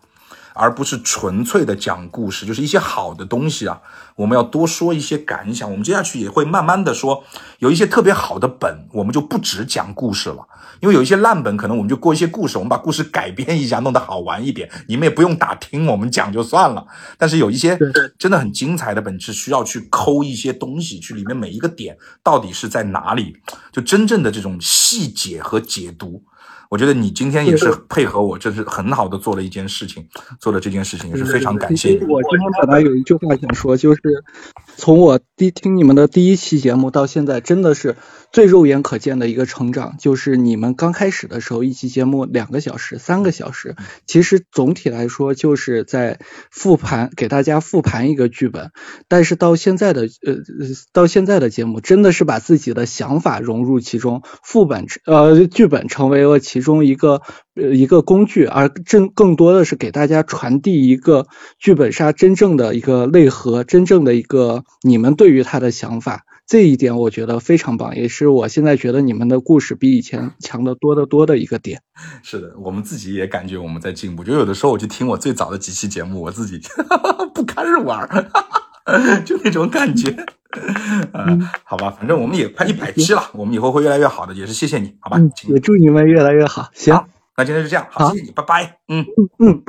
[0.53, 3.81] 而不是纯粹的讲故事，就是一些好的东西啊，
[4.15, 5.69] 我们要多说一些感想。
[5.69, 7.23] 我们接下去也会慢慢的说，
[7.59, 10.47] 有一些特别好的本，我们就不只讲故事了，
[10.81, 16.85] 因为有一些烂本，可能我们就过一些故事，我们把故事改编一下，弄得好玩一点，你们也不用打听，我们讲就算了。
[17.17, 17.77] 但是有一些
[18.17, 23.38] 真的很精彩的本，是需要去抠一些东西，去里面每一个点到底是在哪里，
[23.71, 26.23] 就真正的这种细节和解读。
[26.69, 30.07] 我觉得你今天也是配合我，这是很好的做了一件事情，
[30.39, 31.95] 做了这件事情也是非常感谢你。
[32.05, 34.01] 我今天本来有一句话想说，就是
[34.77, 37.95] 从我第听你们的第一期节目到现在，真的是
[38.31, 39.95] 最肉眼可见的一个成长。
[39.97, 43.75] 就是你们刚开始的时候，一期节目两个小时、三个小时，
[44.05, 46.19] 其实总体来说就是在
[46.51, 48.69] 复盘，给大家复盘一个剧本。
[49.07, 50.35] 但是到现在的呃，
[50.93, 56.59] 到现在的节目，真的是把自己的想法融入其中，副本呃剧本成为了其。
[56.60, 57.22] 其中一个
[57.56, 61.26] 呃一个工具，而更更多的是给大家传递一个
[61.57, 71.81] 剧本杀真正的一个内核，真正的一个你们对于他的想法，这一点我觉得非常棒，也是我现在觉得你们的故事比以前强的多得多的一个点。
[72.23, 76.60] 是的，我们自己也感觉我们在进步，就有的时候我去听我最早的几期节目，我自己
[77.34, 78.30] 不堪入耳，
[79.23, 80.26] 就那种感觉。
[81.13, 85.17] 嗯，好吧，反正我们也快一百期了，我们以后会越来越好的，也是谢谢你，好吧？
[85.47, 86.69] 也祝你们越来越好。
[86.73, 87.05] 行，
[87.38, 88.80] 那今天就这样，好，谢谢你，拜拜。
[88.88, 89.05] 嗯
[89.39, 89.63] 嗯。